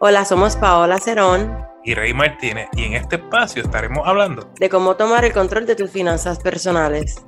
Hola, 0.00 0.24
somos 0.24 0.54
Paola 0.54 0.98
Cerón 0.98 1.58
y 1.82 1.92
Rey 1.92 2.14
Martínez 2.14 2.68
y 2.76 2.84
en 2.84 2.92
este 2.92 3.16
espacio 3.16 3.64
estaremos 3.64 4.06
hablando 4.06 4.48
de 4.60 4.68
cómo 4.68 4.94
tomar 4.94 5.24
el 5.24 5.32
control 5.32 5.66
de 5.66 5.74
tus 5.74 5.90
finanzas 5.90 6.38
personales. 6.38 7.26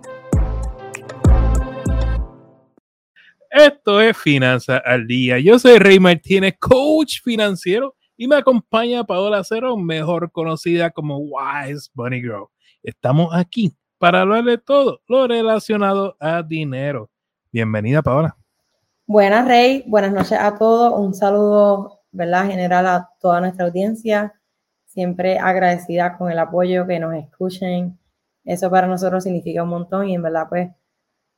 Esto 3.51 4.01
es 4.01 4.17
Finanzas 4.17 4.81
al 4.85 5.09
Día. 5.09 5.41
Yo 5.41 5.59
soy 5.59 5.79
Rey 5.79 5.99
Martínez, 5.99 6.55
coach 6.61 7.21
financiero, 7.25 7.97
y 8.17 8.29
me 8.29 8.37
acompaña 8.37 9.03
Paola 9.03 9.43
Cerón, 9.43 9.85
mejor 9.85 10.31
conocida 10.31 10.91
como 10.91 11.19
Wise 11.19 11.91
Bunny 11.93 12.21
Girl. 12.21 12.47
Estamos 12.85 13.35
aquí 13.35 13.75
para 13.99 14.21
hablar 14.21 14.45
de 14.45 14.59
todo 14.59 15.01
lo 15.09 15.27
relacionado 15.27 16.17
a 16.21 16.41
dinero. 16.45 17.11
Bienvenida, 17.51 18.01
Paola. 18.01 18.37
Buenas, 19.07 19.49
Rey. 19.49 19.83
Buenas 19.89 20.13
noches 20.13 20.39
a 20.41 20.57
todos. 20.57 20.97
Un 20.97 21.15
saludo 21.15 22.00
¿verdad? 22.13 22.47
General 22.47 22.87
a 22.87 23.11
toda 23.21 23.41
nuestra 23.41 23.67
audiencia. 23.67 24.35
Siempre 24.87 25.39
agradecida 25.39 26.17
con 26.17 26.31
el 26.31 26.39
apoyo, 26.39 26.87
que 26.87 26.99
nos 26.99 27.15
escuchen. 27.15 27.99
Eso 28.45 28.71
para 28.71 28.87
nosotros 28.87 29.25
significa 29.25 29.63
un 29.63 29.69
montón 29.69 30.09
y 30.09 30.15
en 30.15 30.23
verdad 30.23 30.47
pues 30.49 30.71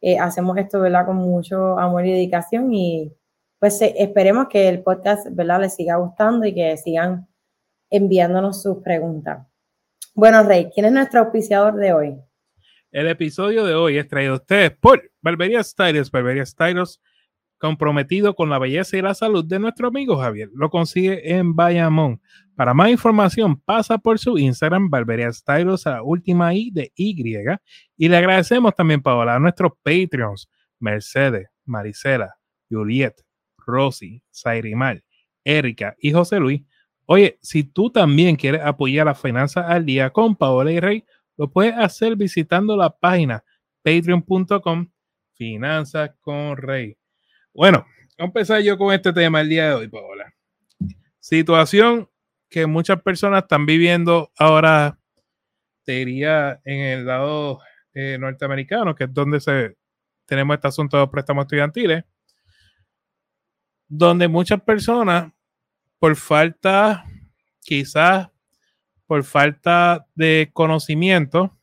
eh, 0.00 0.18
hacemos 0.18 0.56
esto, 0.58 0.80
¿verdad? 0.80 1.06
Con 1.06 1.16
mucho 1.16 1.78
amor 1.78 2.06
y 2.06 2.12
dedicación 2.12 2.72
y 2.72 3.12
pues 3.58 3.80
eh, 3.82 3.94
esperemos 3.98 4.48
que 4.48 4.68
el 4.68 4.82
podcast, 4.82 5.28
¿verdad? 5.30 5.60
Les 5.60 5.74
siga 5.74 5.96
gustando 5.96 6.46
y 6.46 6.54
que 6.54 6.76
sigan 6.76 7.28
enviándonos 7.90 8.62
sus 8.62 8.78
preguntas. 8.82 9.46
Bueno, 10.14 10.42
Rey, 10.42 10.70
¿quién 10.74 10.86
es 10.86 10.92
nuestro 10.92 11.20
auspiciador 11.20 11.76
de 11.76 11.92
hoy? 11.92 12.16
El 12.90 13.08
episodio 13.08 13.64
de 13.64 13.74
hoy 13.74 13.98
es 13.98 14.08
traído 14.08 14.34
a 14.34 14.36
ustedes 14.36 14.72
por 14.72 15.10
Barbería 15.20 15.62
Styles. 15.62 16.10
Barbería 16.10 16.44
Styles 16.44 17.00
comprometido 17.62 18.34
con 18.34 18.50
la 18.50 18.58
belleza 18.58 18.96
y 18.96 19.02
la 19.02 19.14
salud 19.14 19.44
de 19.44 19.60
nuestro 19.60 19.86
amigo 19.86 20.16
Javier. 20.16 20.50
Lo 20.52 20.68
consigue 20.68 21.32
en 21.32 21.54
Bayamón. 21.54 22.20
Para 22.56 22.74
más 22.74 22.90
información, 22.90 23.56
pasa 23.60 23.98
por 23.98 24.18
su 24.18 24.36
Instagram, 24.36 24.90
Barbería 24.90 25.32
Stylos, 25.32 25.86
a 25.86 26.02
última 26.02 26.52
I 26.52 26.72
de 26.72 26.90
Y. 26.96 27.22
Y 27.96 28.08
le 28.08 28.16
agradecemos 28.16 28.74
también, 28.74 29.00
Paola, 29.00 29.36
a 29.36 29.38
nuestros 29.38 29.74
Patreons, 29.84 30.50
Mercedes, 30.80 31.46
Marisela, 31.64 32.34
Juliet, 32.68 33.14
Rosy, 33.64 34.24
Zairimal, 34.34 35.04
Erika 35.44 35.94
y 36.00 36.10
José 36.10 36.40
Luis. 36.40 36.62
Oye, 37.06 37.38
si 37.42 37.62
tú 37.62 37.90
también 37.90 38.34
quieres 38.34 38.62
apoyar 38.62 39.06
la 39.06 39.14
finanzas 39.14 39.66
al 39.68 39.86
día 39.86 40.10
con 40.10 40.34
Paola 40.34 40.72
y 40.72 40.80
Rey, 40.80 41.04
lo 41.36 41.48
puedes 41.48 41.76
hacer 41.76 42.16
visitando 42.16 42.76
la 42.76 42.90
página 42.90 43.44
patreon.com 43.84 44.88
Finanzas 45.34 46.10
con 46.20 46.56
Rey. 46.56 46.96
Bueno, 47.54 47.80
vamos 48.16 48.18
a 48.18 48.24
empezar 48.24 48.62
yo 48.62 48.78
con 48.78 48.94
este 48.94 49.12
tema 49.12 49.42
el 49.42 49.48
día 49.50 49.68
de 49.68 49.74
hoy, 49.74 49.88
Paola. 49.88 50.32
Situación 51.20 52.08
que 52.48 52.66
muchas 52.66 53.02
personas 53.02 53.42
están 53.42 53.66
viviendo 53.66 54.32
ahora, 54.38 54.98
te 55.84 55.92
diría, 55.92 56.62
en 56.64 56.80
el 56.80 57.06
lado 57.06 57.60
eh, 57.92 58.16
norteamericano, 58.18 58.94
que 58.94 59.04
es 59.04 59.12
donde 59.12 59.38
se, 59.38 59.76
tenemos 60.24 60.54
este 60.54 60.68
asunto 60.68 60.96
de 60.96 61.02
los 61.02 61.10
préstamos 61.10 61.42
estudiantiles, 61.42 62.04
donde 63.86 64.28
muchas 64.28 64.62
personas, 64.62 65.30
por 65.98 66.16
falta, 66.16 67.04
quizás 67.60 68.30
por 69.06 69.24
falta 69.24 70.06
de 70.14 70.50
conocimiento, 70.54 71.54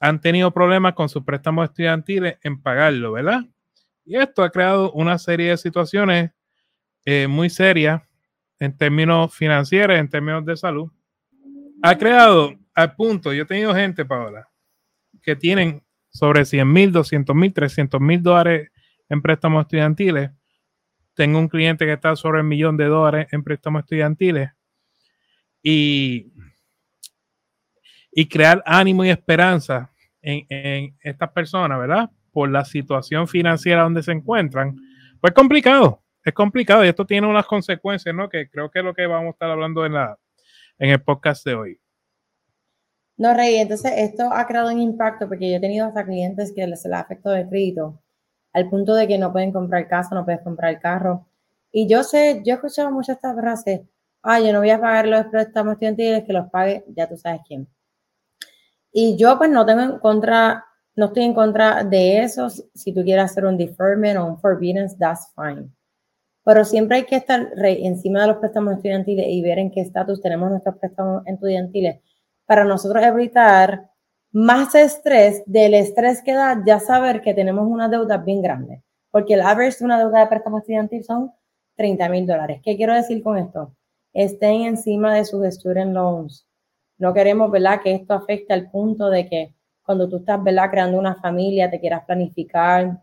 han 0.00 0.18
tenido 0.22 0.50
problemas 0.50 0.94
con 0.94 1.10
sus 1.10 1.24
préstamos 1.24 1.68
estudiantiles 1.68 2.38
en 2.42 2.62
pagarlo, 2.62 3.12
¿verdad? 3.12 3.42
Y 4.08 4.16
esto 4.16 4.42
ha 4.42 4.48
creado 4.48 4.90
una 4.92 5.18
serie 5.18 5.50
de 5.50 5.58
situaciones 5.58 6.30
eh, 7.04 7.26
muy 7.28 7.50
serias 7.50 8.00
en 8.58 8.74
términos 8.74 9.34
financieros, 9.34 9.98
en 9.98 10.08
términos 10.08 10.46
de 10.46 10.56
salud. 10.56 10.90
Ha 11.82 11.98
creado 11.98 12.54
al 12.72 12.94
punto, 12.94 13.34
yo 13.34 13.42
he 13.42 13.46
tenido 13.46 13.74
gente, 13.74 14.06
Paola, 14.06 14.48
que 15.20 15.36
tienen 15.36 15.84
sobre 16.08 16.46
100 16.46 16.72
mil, 16.72 16.90
200 16.90 17.36
mil, 17.36 17.52
300 17.52 18.00
mil 18.00 18.22
dólares 18.22 18.70
en 19.10 19.20
préstamos 19.20 19.66
estudiantiles. 19.66 20.30
Tengo 21.12 21.38
un 21.38 21.48
cliente 21.48 21.84
que 21.84 21.92
está 21.92 22.16
sobre 22.16 22.38
el 22.38 22.46
millón 22.46 22.78
de 22.78 22.86
dólares 22.86 23.28
en 23.30 23.44
préstamos 23.44 23.80
estudiantiles. 23.80 24.50
Y, 25.62 26.32
y 28.10 28.26
crear 28.26 28.62
ánimo 28.64 29.04
y 29.04 29.10
esperanza 29.10 29.92
en, 30.22 30.46
en 30.48 30.96
estas 31.02 31.30
personas, 31.30 31.78
¿verdad? 31.78 32.10
Por 32.38 32.52
la 32.52 32.64
situación 32.64 33.26
financiera 33.26 33.82
donde 33.82 34.00
se 34.00 34.12
encuentran, 34.12 34.76
pues 35.20 35.34
complicado, 35.34 36.04
es 36.24 36.32
complicado 36.32 36.84
y 36.84 36.88
esto 36.88 37.04
tiene 37.04 37.26
unas 37.26 37.46
consecuencias, 37.46 38.14
¿no? 38.14 38.28
Que 38.28 38.48
creo 38.48 38.70
que 38.70 38.78
es 38.78 38.84
lo 38.84 38.94
que 38.94 39.08
vamos 39.08 39.26
a 39.26 39.30
estar 39.30 39.50
hablando 39.50 39.84
en, 39.84 39.94
la, 39.94 40.16
en 40.78 40.90
el 40.90 41.02
podcast 41.02 41.44
de 41.44 41.54
hoy. 41.56 41.80
No, 43.16 43.34
Rey, 43.34 43.56
entonces 43.56 43.90
esto 43.96 44.32
ha 44.32 44.46
creado 44.46 44.70
un 44.70 44.80
impacto 44.80 45.26
porque 45.26 45.50
yo 45.50 45.56
he 45.56 45.60
tenido 45.60 45.88
hasta 45.88 46.06
clientes 46.06 46.52
que 46.54 46.64
les, 46.64 46.86
ha 46.86 47.00
afectado 47.00 47.34
el 47.34 47.48
crédito 47.48 48.00
al 48.52 48.70
punto 48.70 48.94
de 48.94 49.08
que 49.08 49.18
no 49.18 49.32
pueden 49.32 49.50
comprar 49.50 49.88
casa, 49.88 50.14
no 50.14 50.24
puedes 50.24 50.42
comprar 50.42 50.78
carro. 50.78 51.26
Y 51.72 51.88
yo 51.88 52.04
sé, 52.04 52.40
yo 52.46 52.52
he 52.52 52.54
escuchado 52.54 52.92
muchas 52.92 53.16
estas 53.16 53.34
frases, 53.34 53.80
ay, 54.22 54.46
yo 54.46 54.52
no 54.52 54.60
voy 54.60 54.70
a 54.70 54.80
pagar 54.80 55.08
los 55.08 55.26
préstamos 55.26 55.72
estudiantiles, 55.72 56.22
que 56.22 56.32
los 56.32 56.48
pague, 56.50 56.84
ya 56.94 57.08
tú 57.08 57.16
sabes 57.16 57.40
quién. 57.48 57.66
Y 58.92 59.16
yo 59.16 59.36
pues 59.38 59.50
no 59.50 59.66
tengo 59.66 59.82
en 59.82 59.98
contra 59.98 60.67
no 60.98 61.06
estoy 61.06 61.22
en 61.22 61.32
contra 61.32 61.84
de 61.84 62.24
eso. 62.24 62.50
Si 62.50 62.92
tú 62.92 63.04
quieres 63.04 63.26
hacer 63.26 63.46
un 63.46 63.56
deferment 63.56 64.18
o 64.18 64.26
un 64.26 64.40
forbearance, 64.40 64.96
that's 64.98 65.32
fine. 65.36 65.70
Pero 66.44 66.64
siempre 66.64 66.96
hay 66.96 67.04
que 67.04 67.14
estar 67.14 67.52
encima 67.56 68.22
de 68.22 68.26
los 68.26 68.38
préstamos 68.38 68.74
estudiantiles 68.74 69.26
y 69.28 69.40
ver 69.40 69.60
en 69.60 69.70
qué 69.70 69.80
estatus 69.80 70.20
tenemos 70.20 70.50
nuestros 70.50 70.76
préstamos 70.76 71.22
estudiantiles 71.24 72.00
para 72.46 72.64
nosotros 72.64 73.04
evitar 73.04 73.90
más 74.32 74.74
estrés 74.74 75.44
del 75.46 75.74
estrés 75.74 76.20
que 76.20 76.32
da 76.32 76.64
ya 76.66 76.80
saber 76.80 77.20
que 77.20 77.32
tenemos 77.32 77.68
una 77.68 77.88
deuda 77.88 78.16
bien 78.16 78.42
grande. 78.42 78.82
Porque 79.12 79.34
el 79.34 79.42
average 79.42 79.78
de 79.78 79.84
una 79.84 80.00
deuda 80.00 80.18
de 80.18 80.26
préstamo 80.26 80.58
estudiantil 80.58 81.04
son 81.04 81.30
30 81.76 82.08
mil 82.08 82.26
dólares. 82.26 82.60
¿Qué 82.64 82.76
quiero 82.76 82.94
decir 82.94 83.22
con 83.22 83.38
esto? 83.38 83.76
Estén 84.12 84.62
encima 84.62 85.14
de 85.14 85.24
sus 85.24 85.46
student 85.54 85.94
loans. 85.94 86.44
No 86.96 87.14
queremos, 87.14 87.52
¿verdad?, 87.52 87.82
que 87.84 87.94
esto 87.94 88.14
afecte 88.14 88.52
al 88.52 88.68
punto 88.68 89.10
de 89.10 89.28
que 89.28 89.57
cuando 89.88 90.06
tú 90.06 90.18
estás, 90.18 90.44
¿verdad? 90.44 90.70
Creando 90.70 90.98
una 90.98 91.14
familia, 91.14 91.70
te 91.70 91.80
quieras 91.80 92.04
planificar, 92.04 93.00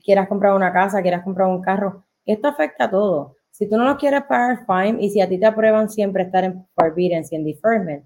quieras 0.00 0.28
comprar 0.28 0.54
una 0.54 0.72
casa, 0.72 1.02
quieras 1.02 1.24
comprar 1.24 1.48
un 1.48 1.60
carro. 1.60 2.04
Esto 2.24 2.46
afecta 2.46 2.84
a 2.84 2.90
todo. 2.92 3.34
Si 3.50 3.68
tú 3.68 3.76
no 3.76 3.82
lo 3.82 3.96
quieres 3.96 4.22
pagar, 4.22 4.64
fine. 4.64 5.02
Y 5.02 5.10
si 5.10 5.20
a 5.20 5.28
ti 5.28 5.36
te 5.36 5.46
aprueban 5.46 5.90
siempre 5.90 6.22
estar 6.22 6.44
en 6.44 6.64
forbearance 6.76 7.34
y 7.34 7.38
en 7.38 7.44
deferment, 7.44 8.04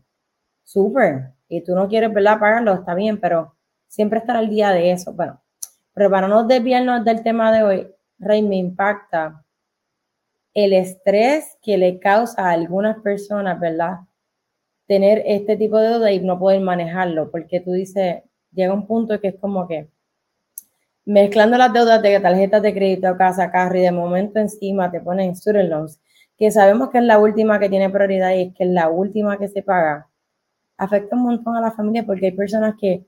súper. 0.63 1.35
Y 1.47 1.63
tú 1.63 1.75
no 1.75 1.87
quieres, 1.87 2.11
¿verdad? 2.11 2.41
Pagarlo, 2.41 2.73
está 2.73 2.95
bien, 2.95 3.21
pero 3.21 3.55
siempre 3.87 4.21
estar 4.21 4.35
al 4.35 4.49
día 4.49 4.71
de 4.71 4.91
eso. 4.91 5.13
Bueno, 5.13 5.43
pero 5.93 6.11
para 6.11 6.27
no 6.27 6.45
desviarnos 6.45 7.05
del 7.05 7.23
tema 7.23 7.53
de 7.53 7.63
hoy, 7.65 7.89
Rey, 8.19 8.41
me 8.41 8.57
impacta 8.57 9.45
el 10.55 10.73
estrés 10.73 11.59
que 11.61 11.77
le 11.77 11.99
causa 11.99 12.49
a 12.49 12.53
algunas 12.53 12.97
personas, 13.01 13.61
¿verdad? 13.61 13.99
Tener 14.87 15.23
este 15.27 15.57
tipo 15.57 15.79
de 15.79 15.89
deuda 15.91 16.13
y 16.13 16.21
no 16.21 16.39
poder 16.39 16.61
manejarlo, 16.61 17.31
porque 17.31 17.61
tú 17.61 17.73
dices, 17.73 18.23
llega 18.53 18.73
un 18.73 18.87
punto 18.87 19.21
que 19.21 19.29
es 19.29 19.37
como 19.41 19.67
que 19.67 19.89
mezclando 21.07 21.59
las 21.59 21.73
deudas 21.73 22.03
de 22.03 22.21
tarjetas 22.21 22.63
de 22.63 22.75
crédito, 22.75 23.17
casa, 23.17 23.51
carro 23.51 23.77
y 23.77 23.83
de 23.83 23.93
momento 23.93 24.39
encima 24.39 24.91
te 24.91 25.01
ponen 25.01 25.37
student 25.37 25.71
loans, 25.71 26.01
que 26.37 26.51
sabemos 26.51 26.91
que 26.91 26.99
es 26.99 27.05
la 27.05 27.19
última 27.19 27.59
que 27.59 27.69
tiene 27.69 27.91
prioridad 27.91 28.35
y 28.35 28.43
es 28.43 28.55
que 28.55 28.65
es 28.65 28.71
la 28.71 28.89
última 28.89 29.39
que 29.39 29.49
se 29.49 29.63
paga, 29.63 30.09
afecta 30.77 31.17
un 31.17 31.23
montón 31.23 31.57
a 31.57 31.61
la 31.61 31.73
familia 31.73 32.05
porque 32.05 32.27
hay 32.27 32.33
personas 32.33 32.75
que 32.81 33.07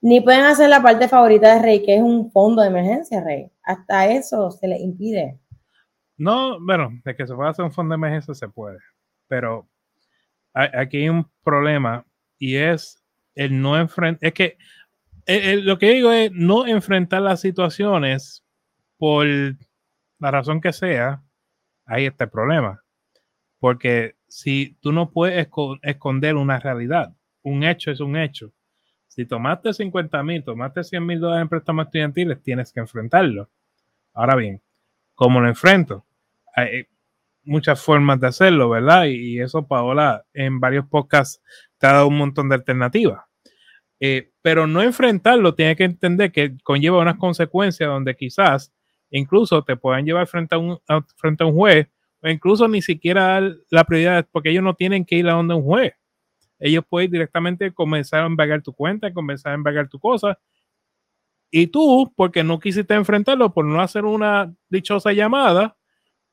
ni 0.00 0.20
pueden 0.20 0.44
hacer 0.44 0.68
la 0.68 0.82
parte 0.82 1.06
favorita 1.06 1.54
de 1.54 1.62
Rey, 1.62 1.82
que 1.84 1.96
es 1.96 2.02
un 2.02 2.30
fondo 2.32 2.60
de 2.60 2.68
emergencia, 2.68 3.22
Rey. 3.22 3.48
Hasta 3.62 4.08
eso 4.08 4.50
se 4.50 4.66
les 4.66 4.80
impide. 4.80 5.38
No, 6.16 6.58
bueno, 6.60 6.90
de 7.04 7.14
que 7.14 7.24
se 7.24 7.34
pueda 7.34 7.50
hacer 7.50 7.64
un 7.64 7.70
fondo 7.70 7.92
de 7.92 7.98
emergencia 7.98 8.34
se 8.34 8.48
puede, 8.48 8.78
pero 9.28 9.68
aquí 10.54 10.98
hay 10.98 11.08
un 11.08 11.30
problema 11.42 12.04
y 12.38 12.56
es 12.56 13.02
el 13.34 13.60
no 13.60 13.78
enfrentar, 13.78 14.28
es 14.28 14.34
que 14.34 14.58
lo 15.62 15.78
que 15.78 15.94
digo 15.94 16.12
es 16.12 16.32
no 16.32 16.66
enfrentar 16.66 17.22
las 17.22 17.40
situaciones 17.40 18.44
por 18.98 19.26
la 19.26 20.30
razón 20.30 20.60
que 20.60 20.72
sea, 20.72 21.22
ahí 21.84 22.06
está 22.06 22.24
el 22.24 22.30
problema. 22.30 22.82
Porque 23.58 24.16
si 24.26 24.76
tú 24.80 24.92
no 24.92 25.10
puedes 25.10 25.48
esconder 25.82 26.34
una 26.36 26.58
realidad, 26.58 27.14
un 27.42 27.62
hecho 27.62 27.90
es 27.90 28.00
un 28.00 28.16
hecho. 28.16 28.52
Si 29.06 29.26
tomaste 29.26 29.72
50 29.72 30.22
mil, 30.22 30.42
tomaste 30.42 30.82
100 30.82 31.06
mil 31.06 31.20
dólares 31.20 31.42
en 31.42 31.48
préstamos 31.48 31.86
estudiantiles, 31.86 32.42
tienes 32.42 32.72
que 32.72 32.80
enfrentarlo. 32.80 33.50
Ahora 34.14 34.36
bien, 34.36 34.62
¿cómo 35.14 35.40
lo 35.40 35.48
enfrento? 35.48 36.04
Muchas 37.44 37.82
formas 37.82 38.20
de 38.20 38.28
hacerlo, 38.28 38.70
¿verdad? 38.70 39.06
Y, 39.06 39.40
eso 39.40 39.66
Paola 39.66 40.24
en 40.32 40.60
varios 40.60 40.86
podcasts 40.86 41.42
te 41.78 41.86
ha 41.86 41.92
dado 41.94 42.08
un 42.08 42.18
montón 42.18 42.48
de 42.48 42.56
alternativas. 42.56 43.22
Eh, 44.00 44.30
pero 44.42 44.66
no 44.66 44.82
enfrentarlo, 44.82 45.54
tiene 45.54 45.76
que 45.76 45.84
entender 45.84 46.32
que 46.32 46.56
conlleva 46.64 46.98
unas 47.00 47.16
consecuencias 47.18 47.88
donde 47.88 48.16
quizás 48.16 48.72
incluso 49.10 49.62
te 49.62 49.76
puedan 49.76 50.04
llevar 50.04 50.26
frente 50.26 50.54
a 50.56 50.58
un, 50.58 50.78
frente 51.16 51.44
a 51.44 51.46
un 51.46 51.54
juez 51.54 51.88
o 52.22 52.28
incluso 52.28 52.66
ni 52.68 52.82
siquiera 52.82 53.24
dar 53.24 53.56
la 53.70 53.84
prioridad, 53.84 54.26
porque 54.32 54.50
ellos 54.50 54.64
no 54.64 54.74
tienen 54.74 55.04
que 55.04 55.16
ir 55.16 55.28
a 55.28 55.34
donde 55.34 55.54
un 55.54 55.62
juez. 55.62 55.92
Ellos 56.58 56.84
pueden 56.88 57.10
directamente 57.10 57.72
comenzar 57.72 58.22
a 58.22 58.26
embargar 58.26 58.62
tu 58.62 58.72
cuenta, 58.72 59.12
comenzar 59.12 59.52
a 59.52 59.54
embargar 59.56 59.88
tu 59.88 59.98
cosa. 59.98 60.38
Y 61.50 61.66
tú, 61.66 62.12
porque 62.16 62.44
no 62.44 62.60
quisiste 62.60 62.94
enfrentarlo, 62.94 63.52
por 63.52 63.64
no 63.64 63.80
hacer 63.80 64.04
una 64.04 64.54
dichosa 64.68 65.12
llamada, 65.12 65.76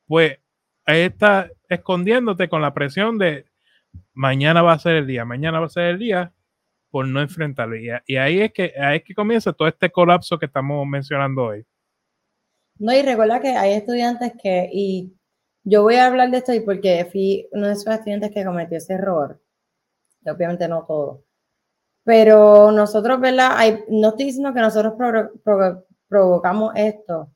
pues 0.06 0.38
ahí 0.86 1.02
está 1.02 1.50
escondiéndote 1.68 2.48
con 2.48 2.62
la 2.62 2.74
presión 2.74 3.18
de 3.18 3.46
mañana 4.14 4.62
va 4.62 4.72
a 4.72 4.78
ser 4.78 4.96
el 4.96 5.06
día, 5.06 5.24
mañana 5.24 5.60
va 5.60 5.66
a 5.66 5.70
ser 5.70 5.84
el 5.84 5.98
día, 5.98 6.32
por 6.90 7.06
no 7.06 7.20
enfrentarlo. 7.20 7.76
Y, 7.76 8.16
ahí, 8.16 8.40
es 8.40 8.52
que, 8.52 8.72
ahí 8.80 8.98
es 8.98 9.04
que 9.04 9.14
comienza 9.14 9.52
todo 9.52 9.68
este 9.68 9.90
colapso 9.90 10.38
que 10.38 10.46
estamos 10.46 10.86
mencionando 10.86 11.44
hoy. 11.44 11.64
No, 12.78 12.92
y 12.92 13.02
recuerda 13.02 13.40
que 13.40 13.50
hay 13.50 13.74
estudiantes 13.74 14.32
que, 14.42 14.68
y 14.72 15.14
yo 15.64 15.82
voy 15.82 15.96
a 15.96 16.06
hablar 16.06 16.30
de 16.30 16.38
esto 16.38 16.52
y 16.52 16.60
porque 16.60 17.06
fui 17.10 17.46
uno 17.52 17.66
de 17.66 17.74
esos 17.74 17.86
estudiantes 17.86 18.30
que 18.32 18.44
cometió 18.44 18.78
ese 18.78 18.94
error. 18.94 19.40
obviamente 20.24 20.66
no 20.68 20.84
todo. 20.86 21.24
Pero 22.04 22.72
nosotros, 22.72 23.20
¿verdad? 23.20 23.56
no 23.88 24.08
estoy 24.08 24.26
diciendo 24.26 24.54
que 24.54 24.60
nosotros 24.60 24.94
provocamos 26.08 26.72
esto, 26.74 27.30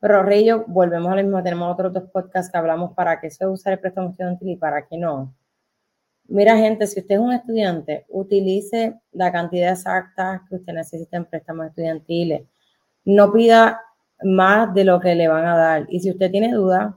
pero 0.00 0.24
volvemos 0.66 1.12
a 1.12 1.16
lo 1.16 1.22
mismo. 1.22 1.42
Tenemos 1.42 1.72
otros 1.72 1.92
dos 1.92 2.04
podcasts 2.10 2.50
que 2.50 2.58
hablamos 2.58 2.92
para 2.94 3.20
qué 3.20 3.30
se 3.30 3.46
usa 3.46 3.72
el 3.72 3.78
préstamo 3.78 4.10
estudiantil 4.10 4.48
y 4.48 4.56
para 4.56 4.86
qué 4.86 4.96
no. 4.96 5.34
Mira, 6.26 6.56
gente, 6.56 6.86
si 6.86 7.00
usted 7.00 7.16
es 7.16 7.20
un 7.20 7.32
estudiante, 7.32 8.06
utilice 8.08 9.00
la 9.12 9.30
cantidad 9.32 9.72
exacta 9.72 10.44
que 10.48 10.56
usted 10.56 10.72
necesita 10.72 11.16
en 11.16 11.26
préstamos 11.26 11.66
estudiantiles. 11.66 12.42
No 13.04 13.32
pida 13.32 13.80
más 14.22 14.72
de 14.74 14.84
lo 14.84 15.00
que 15.00 15.14
le 15.14 15.28
van 15.28 15.44
a 15.44 15.56
dar. 15.56 15.86
Y 15.88 16.00
si 16.00 16.10
usted 16.10 16.30
tiene 16.30 16.52
duda, 16.52 16.96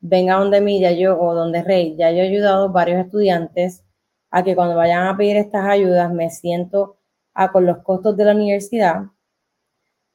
venga 0.00 0.36
donde 0.36 0.60
mí, 0.60 0.80
ya 0.80 0.92
yo, 0.92 1.18
o 1.20 1.34
donde 1.34 1.62
Rey, 1.62 1.96
ya 1.96 2.10
yo 2.10 2.18
he 2.18 2.28
ayudado 2.28 2.70
varios 2.72 3.04
estudiantes 3.04 3.84
a 4.30 4.42
que 4.42 4.56
cuando 4.56 4.76
vayan 4.76 5.06
a 5.06 5.16
pedir 5.16 5.36
estas 5.36 5.64
ayudas 5.66 6.12
me 6.12 6.30
siento 6.30 6.96
a, 7.34 7.52
con 7.52 7.66
los 7.66 7.78
costos 7.78 8.16
de 8.16 8.24
la 8.24 8.32
universidad 8.32 9.04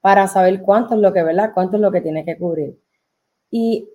para 0.02 0.28
saber 0.28 0.62
cuánto 0.62 0.96
es 0.96 1.02
lo 1.02 1.12
que, 1.14 1.24
¿verdad? 1.24 1.52
Cuánto 1.54 1.78
es 1.78 1.82
lo 1.82 1.92
que 1.92 2.02
tiene 2.02 2.26
que 2.26 2.38
cubrir. 2.38 2.80
Y 3.52 3.90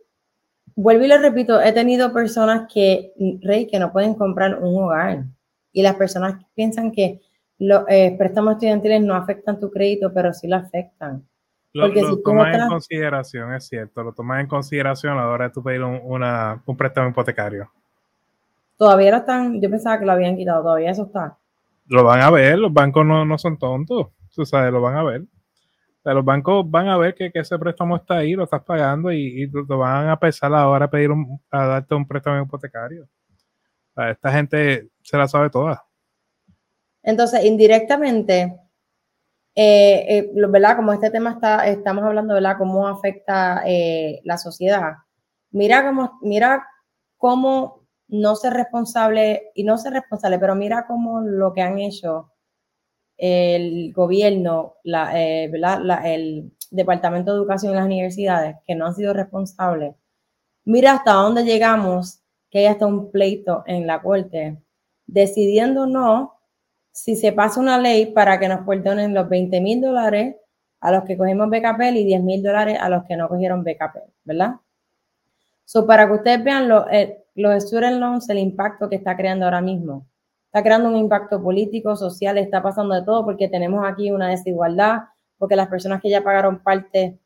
vuelvo 0.75 1.05
y 1.05 1.09
le 1.09 1.19
repito, 1.19 1.61
he 1.61 1.73
tenido 1.73 2.13
personas 2.13 2.69
que, 2.73 3.13
Rey, 3.43 3.67
que 3.67 3.79
no 3.79 3.93
pueden 3.93 4.15
comprar 4.15 4.63
un 4.63 4.83
hogar. 4.83 5.25
Y 5.73 5.83
las 5.83 5.95
personas 5.97 6.45
piensan 6.55 6.93
que 6.93 7.21
los 7.59 7.85
eh, 7.89 8.15
préstamos 8.19 8.55
estudiantiles 8.55 9.03
no 9.03 9.15
afectan 9.15 9.59
tu 9.61 9.71
crédito, 9.71 10.13
pero 10.13 10.33
sí 10.33 10.49
lo 10.49 10.57
afectan. 10.57 11.27
Lo, 11.73 11.89
lo 11.89 12.19
tomas 12.23 12.57
en 12.57 12.69
consideración, 12.69 13.53
es 13.53 13.67
cierto, 13.67 14.05
lo 14.05 14.13
tomas 14.13 14.41
en 14.41 14.47
consideración 14.47 15.15
a 15.15 15.23
la 15.23 15.29
hora 15.29 15.49
de 15.49 15.51
tu 15.51 15.63
pedir 15.63 15.83
un, 15.83 16.01
una, 16.05 16.63
un 16.67 16.77
préstamo 16.77 17.09
hipotecario. 17.09 17.69
Todavía 18.77 19.11
lo 19.11 19.17
están, 19.19 19.61
yo 19.61 19.69
pensaba 19.69 19.99
que 19.99 20.07
lo 20.07 20.13
habían 20.13 20.37
quitado, 20.37 20.63
todavía 20.63 20.91
eso 20.91 21.07
está. 21.07 21.37
Lo 21.87 22.05
van 22.05 22.21
a 22.21 22.31
ver, 22.31 22.59
los 22.59 22.73
bancos 22.73 23.05
no, 23.05 23.25
no 23.25 23.39
son 23.39 23.59
tontos, 23.59 24.07
tú 24.33 24.47
sabes, 24.47 24.73
lo 24.73 24.81
van 24.81 24.97
a 24.97 25.03
ver. 25.03 25.25
Los 26.13 26.25
bancos 26.25 26.71
van 26.71 26.89
a 26.89 26.99
ver 26.99 27.15
que, 27.15 27.33
que, 27.33 27.39
ese 27.39 27.59
préstamo 27.59 27.97
está 27.97 28.19
ahí, 28.19 28.35
lo 28.35 28.45
estás 28.45 28.63
pagando 28.63 29.11
y, 29.11 29.43
y 29.43 29.47
lo, 29.47 29.79
van 29.79 30.09
a 30.09 30.19
pesar 30.19 30.53
ahora 30.55 30.85
a 30.85 30.91
pedir 30.91 31.11
a 31.51 31.67
darte 31.67 31.95
un 31.95 32.07
préstamo 32.07 32.43
hipotecario. 32.43 33.09
esta 33.97 34.33
gente 34.33 34.91
se 35.03 35.17
la 35.17 35.27
sabe 35.27 35.49
toda. 35.49 35.87
Entonces, 37.03 37.45
indirectamente, 37.45 38.61
eh, 39.55 40.05
eh, 40.09 40.31
¿verdad? 40.49 40.77
Como 40.77 40.93
este 40.93 41.11
tema 41.11 41.33
está, 41.33 41.67
estamos 41.69 42.05
hablando, 42.05 42.35
¿verdad? 42.35 42.57
Cómo 42.59 42.89
afecta 42.89 43.63
eh, 43.67 44.21
la 44.25 44.37
sociedad. 44.37 44.95
Mira 45.51 45.87
cómo, 45.87 46.19
mira 46.23 46.67
cómo 47.17 47.87
no 48.09 48.37
ser 48.37 48.53
responsable, 48.53 49.53
y 49.55 49.65
no 49.65 49.79
ser 49.79 49.95
responsable, 49.95 50.39
pero 50.39 50.55
mira 50.55 50.87
cómo 50.87 51.21
lo 51.21 51.53
que 51.53 51.63
han 51.63 51.79
hecho 51.79 52.34
el 53.17 53.93
gobierno, 53.93 54.75
la, 54.83 55.13
el 56.05 56.53
Departamento 56.71 57.33
de 57.33 57.39
Educación 57.39 57.73
y 57.73 57.77
las 57.77 57.85
universidades, 57.85 58.57
que 58.67 58.75
no 58.75 58.87
han 58.87 58.95
sido 58.95 59.13
responsables. 59.13 59.95
Mira 60.65 60.93
hasta 60.93 61.13
dónde 61.13 61.45
llegamos, 61.45 62.21
que 62.51 62.61
hay 62.61 62.67
hasta 62.67 62.87
un 62.87 63.11
pleito 63.11 63.65
en 63.67 63.87
la 63.87 64.03
corte, 64.03 64.63
decidiendo 65.07 65.87
no 65.87 66.35
si 66.93 67.17
se 67.17 67.33
pasa 67.33 67.61
una 67.61 67.77
ley 67.77 68.07
para 68.07 68.39
que 68.39 68.49
nos 68.49 68.65
perdonen 68.67 69.15
los 69.15 69.29
20 69.29 69.61
mil 69.61 69.81
dólares 69.81 70.37
a 70.81 70.93
los 70.93 71.03
que 71.05 71.17
cogimos 71.17 71.51
BKP 71.51 71.81
y 71.97 72.05
10 72.05 72.23
mil 72.23 72.43
dólares 72.43 72.79
a 72.81 72.89
los 72.89 73.05
que 73.05 73.17
no 73.17 73.29
cogieron 73.29 73.65
BKP, 73.65 73.97
¿verdad? 74.23 74.57
So, 75.65 75.87
para 75.87 76.07
que 76.07 76.13
ustedes 76.13 76.45
vean 76.45 76.71
eh, 76.93 77.25
los 77.35 77.73
loans, 77.73 78.29
el 78.29 78.39
impacto 78.39 78.89
que 78.89 78.97
está 78.97 79.17
creando 79.17 79.45
ahora 79.45 79.61
mismo. 79.61 80.07
Está 80.55 80.63
creando 80.63 80.89
un 80.89 80.97
impacto 80.97 81.43
político, 81.43 81.97
social, 81.97 82.39
está 82.39 82.63
pasando 82.63 82.95
de 82.95 83.03
todo 83.03 83.25
porque 83.25 83.49
tenemos 83.49 83.85
aquí 83.85 84.13
una 84.13 84.29
desigualdad, 84.29 85.01
porque 85.37 85.57
las 85.57 85.67
personas 85.67 86.01
que 86.01 86.09
ya 86.09 86.23
pagaron 86.23 86.63
parte, 86.63 87.19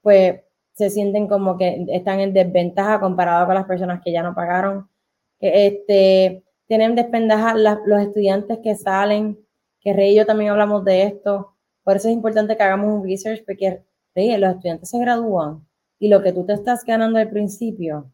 pues 0.00 0.40
se 0.72 0.90
sienten 0.90 1.28
como 1.28 1.56
que 1.56 1.86
están 1.90 2.18
en 2.18 2.32
desventaja 2.32 2.98
comparado 2.98 3.46
con 3.46 3.54
las 3.54 3.66
personas 3.66 4.00
que 4.02 4.10
ya 4.10 4.24
no 4.24 4.34
pagaron. 4.34 4.90
Este, 5.38 6.42
tienen 6.66 6.96
desventaja 6.96 7.54
los 7.54 8.00
estudiantes 8.00 8.58
que 8.64 8.74
salen, 8.74 9.38
que 9.80 9.92
Rey 9.92 10.14
y 10.14 10.16
yo 10.16 10.26
también 10.26 10.50
hablamos 10.50 10.84
de 10.84 11.04
esto. 11.04 11.54
Por 11.84 11.94
eso 11.98 12.08
es 12.08 12.14
importante 12.14 12.56
que 12.56 12.64
hagamos 12.64 12.92
un 12.92 13.04
research, 13.08 13.44
porque 13.46 13.84
Rey, 14.12 14.36
los 14.38 14.56
estudiantes 14.56 14.90
se 14.90 14.98
gradúan 14.98 15.64
y 16.00 16.08
lo 16.08 16.20
que 16.20 16.32
tú 16.32 16.44
te 16.44 16.54
estás 16.54 16.84
ganando 16.84 17.20
al 17.20 17.30
principio, 17.30 18.10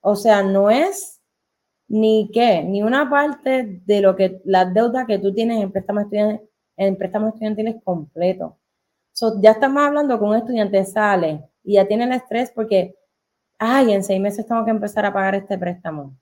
o 0.00 0.16
sea, 0.16 0.42
no 0.42 0.70
es 0.70 1.21
ni 1.92 2.30
qué, 2.32 2.64
ni 2.64 2.82
una 2.82 3.10
parte 3.10 3.82
de 3.84 4.00
lo 4.00 4.16
que 4.16 4.40
la 4.46 4.64
deuda 4.64 5.04
que 5.06 5.18
tú 5.18 5.34
tienes 5.34 5.62
en 5.62 5.70
préstamos 5.70 6.04
estudiantiles, 6.04 6.48
en 6.78 6.96
préstamos 6.96 7.34
estudiantiles 7.34 7.76
completo. 7.84 8.56
ya 9.42 9.50
estamos 9.50 9.82
hablando 9.82 10.18
con 10.18 10.30
un 10.30 10.36
estudiante 10.36 10.82
sale 10.86 11.44
y 11.62 11.74
ya 11.74 11.86
tiene 11.86 12.04
el 12.04 12.12
estrés 12.12 12.50
porque, 12.54 12.96
ay, 13.58 13.92
en 13.92 14.02
seis 14.02 14.18
meses 14.22 14.46
tengo 14.46 14.64
que 14.64 14.70
empezar 14.70 15.04
a 15.04 15.12
pagar 15.12 15.34
este 15.34 15.58
préstamo. 15.58 16.16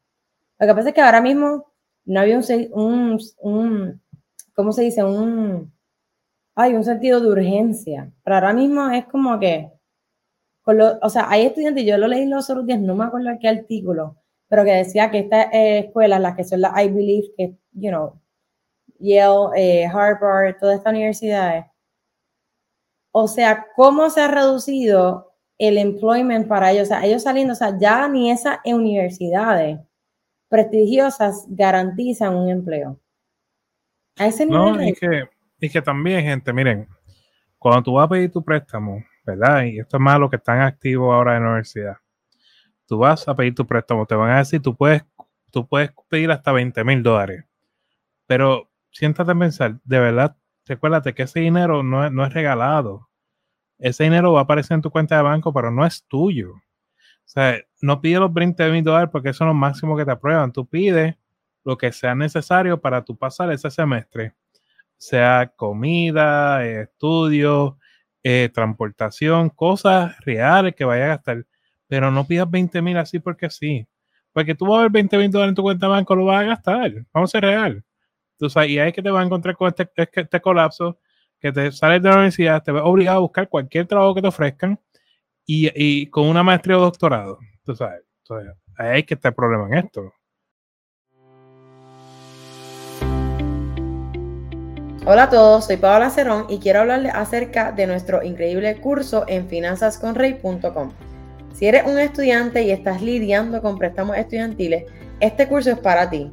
Lo 0.58 0.66
que 0.66 0.74
pasa 0.74 0.88
es 0.88 0.94
que 0.94 1.02
ahora 1.02 1.20
mismo 1.20 1.66
no 2.04 2.20
había 2.20 2.40
un, 2.72 3.18
un, 3.38 4.02
¿cómo 4.54 4.72
se 4.72 4.82
dice? 4.82 5.04
Un, 5.04 5.72
hay 6.56 6.74
un 6.74 6.82
sentido 6.82 7.20
de 7.20 7.28
urgencia. 7.28 8.10
Pero 8.24 8.34
ahora 8.34 8.52
mismo 8.52 8.90
es 8.90 9.04
como 9.06 9.38
que, 9.38 9.70
o 10.66 11.08
sea, 11.08 11.30
hay 11.30 11.46
estudiantes, 11.46 11.84
yo 11.84 11.96
lo 11.96 12.08
leí 12.08 12.26
los 12.26 12.50
otros 12.50 12.66
días, 12.66 12.80
no 12.80 12.96
me 12.96 13.04
acuerdo 13.04 13.30
qué 13.40 13.48
artículo, 13.48 14.16
pero 14.50 14.64
que 14.64 14.72
decía 14.72 15.12
que 15.12 15.20
estas 15.20 15.46
eh, 15.52 15.78
escuelas, 15.86 16.20
las 16.20 16.34
que 16.34 16.42
son 16.42 16.60
las 16.60 16.72
I 16.76 16.88
Believe, 16.88 17.28
que, 17.36 17.56
you 17.72 17.90
know, 17.90 18.20
Yale, 18.98 19.50
eh, 19.56 19.86
Harvard, 19.86 20.58
todas 20.58 20.78
estas 20.78 20.92
universidades, 20.92 21.66
o 23.12 23.28
sea, 23.28 23.68
cómo 23.76 24.10
se 24.10 24.20
ha 24.20 24.28
reducido 24.28 25.36
el 25.56 25.78
employment 25.78 26.48
para 26.48 26.72
ellos, 26.72 26.82
o 26.82 26.86
sea, 26.86 27.06
ellos 27.06 27.22
saliendo, 27.22 27.52
o 27.52 27.56
sea, 27.56 27.78
ya 27.78 28.08
ni 28.08 28.32
esas 28.32 28.58
universidades 28.64 29.78
prestigiosas 30.48 31.46
garantizan 31.48 32.34
un 32.34 32.50
empleo. 32.50 32.98
A 34.18 34.26
ese 34.26 34.46
nivel. 34.46 34.76
No, 34.76 34.82
y 34.82 34.92
que, 34.94 35.28
y 35.60 35.70
que 35.70 35.80
también, 35.80 36.24
gente, 36.24 36.52
miren, 36.52 36.88
cuando 37.56 37.84
tú 37.84 37.92
vas 37.92 38.06
a 38.06 38.08
pedir 38.08 38.32
tu 38.32 38.42
préstamo, 38.42 39.04
¿verdad? 39.24 39.62
Y 39.62 39.78
esto 39.78 39.96
es 39.96 40.00
más 40.00 40.18
lo 40.18 40.28
que 40.28 40.36
están 40.36 40.60
activos 40.60 41.14
ahora 41.14 41.36
en 41.36 41.44
la 41.44 41.50
universidad. 41.50 41.96
Tú 42.90 42.98
vas 42.98 43.28
a 43.28 43.36
pedir 43.36 43.54
tu 43.54 43.64
préstamo, 43.68 44.04
te 44.04 44.16
van 44.16 44.32
a 44.32 44.38
decir, 44.38 44.60
tú 44.60 44.76
puedes, 44.76 45.04
tú 45.52 45.68
puedes 45.68 45.92
pedir 46.08 46.32
hasta 46.32 46.50
20 46.50 46.82
mil 46.82 47.04
dólares. 47.04 47.44
Pero 48.26 48.68
siéntate 48.90 49.30
a 49.30 49.36
pensar, 49.36 49.80
de 49.84 50.00
verdad, 50.00 50.36
recuérdate 50.66 51.14
que 51.14 51.22
ese 51.22 51.38
dinero 51.38 51.84
no 51.84 52.10
no 52.10 52.26
es 52.26 52.34
regalado. 52.34 53.08
Ese 53.78 54.04
dinero 54.04 54.32
va 54.32 54.40
a 54.40 54.42
aparecer 54.42 54.74
en 54.76 54.82
tu 54.82 54.90
cuenta 54.90 55.16
de 55.16 55.22
banco, 55.22 55.52
pero 55.52 55.70
no 55.70 55.86
es 55.86 56.04
tuyo. 56.08 56.54
O 56.54 56.62
sea, 57.26 57.60
no 57.80 58.00
pide 58.00 58.18
los 58.18 58.34
20 58.34 58.72
mil 58.72 58.82
dólares 58.82 59.10
porque 59.12 59.28
eso 59.30 59.44
es 59.44 59.48
lo 59.48 59.54
máximo 59.54 59.96
que 59.96 60.04
te 60.04 60.10
aprueban. 60.10 60.52
Tú 60.52 60.66
pides 60.66 61.16
lo 61.64 61.78
que 61.78 61.92
sea 61.92 62.16
necesario 62.16 62.80
para 62.80 63.04
tu 63.04 63.16
pasar 63.16 63.52
ese 63.52 63.70
semestre. 63.70 64.34
Sea 64.98 65.52
comida, 65.56 66.66
estudio, 66.66 67.78
eh, 68.24 68.50
transportación, 68.52 69.50
cosas 69.50 70.18
reales 70.22 70.74
que 70.74 70.84
vaya 70.84 71.04
a 71.04 71.08
gastar. 71.08 71.46
Pero 71.90 72.12
no 72.12 72.24
pidas 72.24 72.48
20 72.48 72.80
mil 72.82 72.96
así 72.96 73.18
porque 73.18 73.50
sí. 73.50 73.84
Porque 74.32 74.54
tú 74.54 74.64
vas 74.66 74.78
a 74.78 74.82
ver 74.82 74.92
20 74.92 75.18
mil 75.18 75.28
dólares 75.28 75.50
en 75.50 75.54
tu 75.56 75.62
cuenta 75.62 75.86
de 75.86 75.90
banco, 75.90 76.14
lo 76.14 76.24
vas 76.24 76.42
a 76.42 76.46
gastar. 76.46 76.92
Vamos 77.12 77.30
a 77.30 77.32
ser 77.32 77.42
real. 77.42 77.84
Tú 78.38 78.48
sabes, 78.48 78.70
y 78.70 78.78
ahí 78.78 78.90
es 78.90 78.94
que 78.94 79.02
te 79.02 79.10
vas 79.10 79.20
a 79.20 79.26
encontrar 79.26 79.56
con 79.56 79.66
este, 79.68 79.90
este, 79.96 80.40
colapso, 80.40 81.00
que 81.40 81.50
te 81.50 81.72
sales 81.72 82.00
de 82.00 82.08
la 82.08 82.14
universidad, 82.14 82.62
te 82.62 82.70
ves 82.70 82.82
obligado 82.84 83.18
a 83.18 83.20
buscar 83.22 83.48
cualquier 83.48 83.86
trabajo 83.88 84.14
que 84.14 84.22
te 84.22 84.28
ofrezcan 84.28 84.78
y, 85.44 86.06
con 86.10 86.28
una 86.28 86.44
maestría 86.44 86.78
o 86.78 86.80
doctorado. 86.80 87.40
Tú 87.64 87.74
sabes, 87.74 88.02
ahí 88.78 88.88
hay 88.88 89.02
que 89.02 89.14
estar 89.14 89.34
problema 89.34 89.66
en 89.66 89.74
esto. 89.74 90.14
Hola 95.04 95.24
a 95.24 95.28
todos, 95.28 95.66
soy 95.66 95.76
Paola 95.76 96.08
Cerón 96.08 96.46
y 96.48 96.60
quiero 96.60 96.82
hablarles 96.82 97.12
acerca 97.14 97.72
de 97.72 97.88
nuestro 97.88 98.22
increíble 98.22 98.80
curso 98.80 99.24
en 99.26 99.48
finanzasconrey.com. 99.48 101.09
Si 101.52 101.66
eres 101.66 101.84
un 101.86 101.98
estudiante 101.98 102.62
y 102.62 102.70
estás 102.70 103.02
lidiando 103.02 103.60
con 103.60 103.78
préstamos 103.78 104.16
estudiantiles, 104.16 104.84
este 105.20 105.46
curso 105.46 105.70
es 105.70 105.78
para 105.78 106.08
ti. 106.08 106.32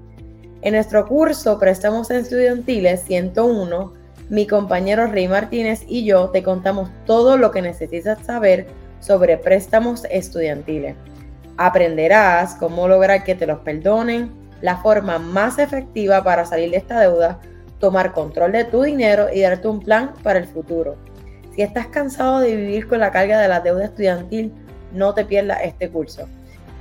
En 0.61 0.73
nuestro 0.73 1.05
curso 1.05 1.59
Préstamos 1.59 2.09
Estudiantiles 2.09 3.01
101, 3.03 3.93
mi 4.29 4.47
compañero 4.47 5.07
Rey 5.07 5.27
Martínez 5.27 5.83
y 5.87 6.05
yo 6.05 6.29
te 6.29 6.43
contamos 6.43 6.89
todo 7.05 7.37
lo 7.37 7.51
que 7.51 7.61
necesitas 7.61 8.19
saber 8.25 8.67
sobre 8.99 9.37
préstamos 9.37 10.05
estudiantiles. 10.09 10.95
Aprenderás 11.57 12.55
cómo 12.55 12.87
lograr 12.87 13.23
que 13.23 13.35
te 13.35 13.45
los 13.45 13.59
perdonen, 13.59 14.31
la 14.61 14.77
forma 14.77 15.19
más 15.19 15.59
efectiva 15.59 16.23
para 16.23 16.45
salir 16.45 16.71
de 16.71 16.77
esta 16.77 16.99
deuda, 16.99 17.39
tomar 17.79 18.13
control 18.13 18.51
de 18.51 18.65
tu 18.65 18.81
dinero 18.81 19.27
y 19.31 19.41
darte 19.41 19.67
un 19.67 19.79
plan 19.79 20.13
para 20.23 20.39
el 20.39 20.45
futuro. 20.45 20.95
Si 21.53 21.61
estás 21.61 21.87
cansado 21.87 22.39
de 22.39 22.55
vivir 22.55 22.87
con 22.87 22.99
la 22.99 23.11
carga 23.11 23.39
de 23.39 23.47
la 23.47 23.59
deuda 23.59 23.85
estudiantil, 23.85 24.53
no 24.91 25.13
te 25.13 25.25
pierdas 25.25 25.59
este 25.63 25.89
curso. 25.89 26.27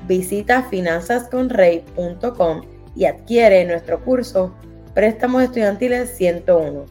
Visita 0.06 0.62
finanzasconrey.com 0.64 2.62
y 2.94 3.04
adquiere 3.04 3.64
nuestro 3.64 4.02
curso 4.04 4.54
Préstamos 4.94 5.42
Estudiantiles 5.42 6.16
101. 6.16 6.86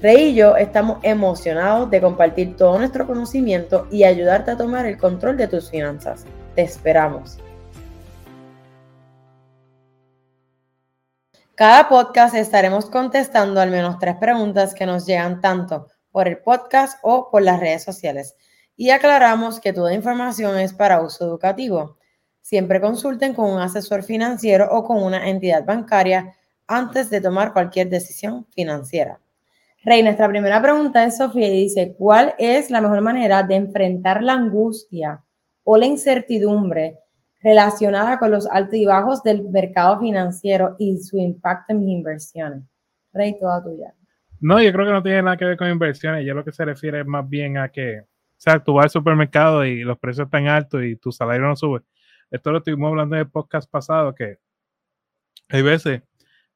Rey 0.00 0.28
y 0.30 0.34
yo 0.34 0.56
estamos 0.56 0.98
emocionados 1.02 1.90
de 1.90 2.00
compartir 2.00 2.56
todo 2.56 2.78
nuestro 2.78 3.06
conocimiento 3.06 3.86
y 3.90 4.04
ayudarte 4.04 4.52
a 4.52 4.56
tomar 4.56 4.86
el 4.86 4.98
control 4.98 5.36
de 5.36 5.48
tus 5.48 5.70
finanzas. 5.70 6.24
Te 6.54 6.62
esperamos. 6.62 7.38
Cada 11.54 11.88
podcast 11.88 12.34
estaremos 12.34 12.90
contestando 12.90 13.62
al 13.62 13.70
menos 13.70 13.98
tres 13.98 14.16
preguntas 14.16 14.74
que 14.74 14.84
nos 14.84 15.06
llegan 15.06 15.40
tanto 15.40 15.88
por 16.12 16.28
el 16.28 16.38
podcast 16.38 16.98
o 17.02 17.30
por 17.30 17.42
las 17.42 17.60
redes 17.60 17.82
sociales. 17.82 18.34
Y 18.76 18.90
aclaramos 18.90 19.58
que 19.58 19.72
toda 19.72 19.94
información 19.94 20.58
es 20.58 20.74
para 20.74 21.00
uso 21.00 21.24
educativo. 21.24 21.96
Siempre 22.42 22.80
consulten 22.80 23.34
con 23.34 23.50
un 23.50 23.60
asesor 23.60 24.02
financiero 24.02 24.68
o 24.70 24.84
con 24.84 25.02
una 25.02 25.28
entidad 25.28 25.64
bancaria 25.64 26.34
antes 26.66 27.10
de 27.10 27.20
tomar 27.20 27.52
cualquier 27.52 27.88
decisión 27.88 28.46
financiera. 28.52 29.18
Rey, 29.82 30.02
nuestra 30.02 30.28
primera 30.28 30.60
pregunta 30.60 31.04
es 31.04 31.16
Sofía 31.16 31.48
y 31.48 31.62
dice, 31.62 31.94
¿cuál 31.96 32.34
es 32.38 32.70
la 32.70 32.80
mejor 32.80 33.00
manera 33.00 33.42
de 33.42 33.54
enfrentar 33.54 34.22
la 34.22 34.34
angustia 34.34 35.24
o 35.64 35.76
la 35.76 35.86
incertidumbre 35.86 36.98
relacionada 37.40 38.18
con 38.18 38.32
los 38.32 38.48
altos 38.48 38.74
y 38.74 38.84
bajos 38.84 39.22
del 39.22 39.48
mercado 39.48 40.00
financiero 40.00 40.74
y 40.78 40.98
su 40.98 41.18
impacto 41.18 41.72
en 41.72 41.80
mis 41.80 41.98
inversiones? 41.98 42.64
Rey, 43.12 43.38
toda 43.38 43.62
tuya. 43.62 43.94
No, 44.40 44.60
yo 44.60 44.72
creo 44.72 44.86
que 44.86 44.92
no 44.92 45.02
tiene 45.02 45.22
nada 45.22 45.36
que 45.36 45.44
ver 45.44 45.56
con 45.56 45.70
inversiones. 45.70 46.26
Yo 46.26 46.34
lo 46.34 46.44
que 46.44 46.52
se 46.52 46.64
refiere 46.64 47.00
es 47.00 47.06
más 47.06 47.26
bien 47.28 47.56
a 47.56 47.70
que, 47.70 48.02
o 48.38 48.40
sea, 48.40 48.62
tú 48.62 48.74
vas 48.74 48.84
al 48.84 48.90
supermercado 48.90 49.64
y 49.64 49.82
los 49.82 49.98
precios 49.98 50.26
están 50.26 50.46
altos 50.48 50.84
y 50.84 50.96
tu 50.96 51.12
salario 51.12 51.46
no 51.46 51.56
sube. 51.56 51.82
Esto 52.30 52.52
lo 52.52 52.58
estuvimos 52.58 52.88
hablando 52.88 53.16
en 53.16 53.20
el 53.20 53.30
podcast 53.30 53.70
pasado, 53.70 54.14
que 54.14 54.38
hay 55.48 55.62
veces 55.62 56.02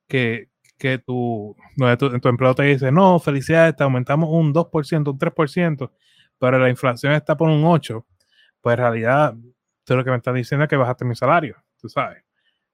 que 0.08 0.50
que 0.80 0.98
tu, 0.98 1.54
tu, 1.98 2.28
empleado 2.28 2.54
te 2.54 2.62
dice, 2.62 2.90
no, 2.90 3.18
felicidades, 3.20 3.76
te 3.76 3.84
aumentamos 3.84 4.30
un 4.32 4.52
2%, 4.52 5.10
un 5.10 5.18
3%, 5.18 5.90
pero 6.38 6.58
la 6.58 6.70
inflación 6.70 7.12
está 7.12 7.36
por 7.36 7.50
un 7.50 7.62
8%, 7.62 8.04
pues 8.62 8.74
en 8.74 8.78
realidad, 8.78 9.34
tú 9.84 9.94
lo 9.94 10.02
que 10.02 10.10
me 10.10 10.16
estás 10.16 10.34
diciendo 10.34 10.64
es 10.64 10.70
que 10.70 10.76
bajaste 10.76 11.04
mi 11.04 11.14
salario, 11.14 11.56
tú 11.78 11.90
sabes. 11.90 12.24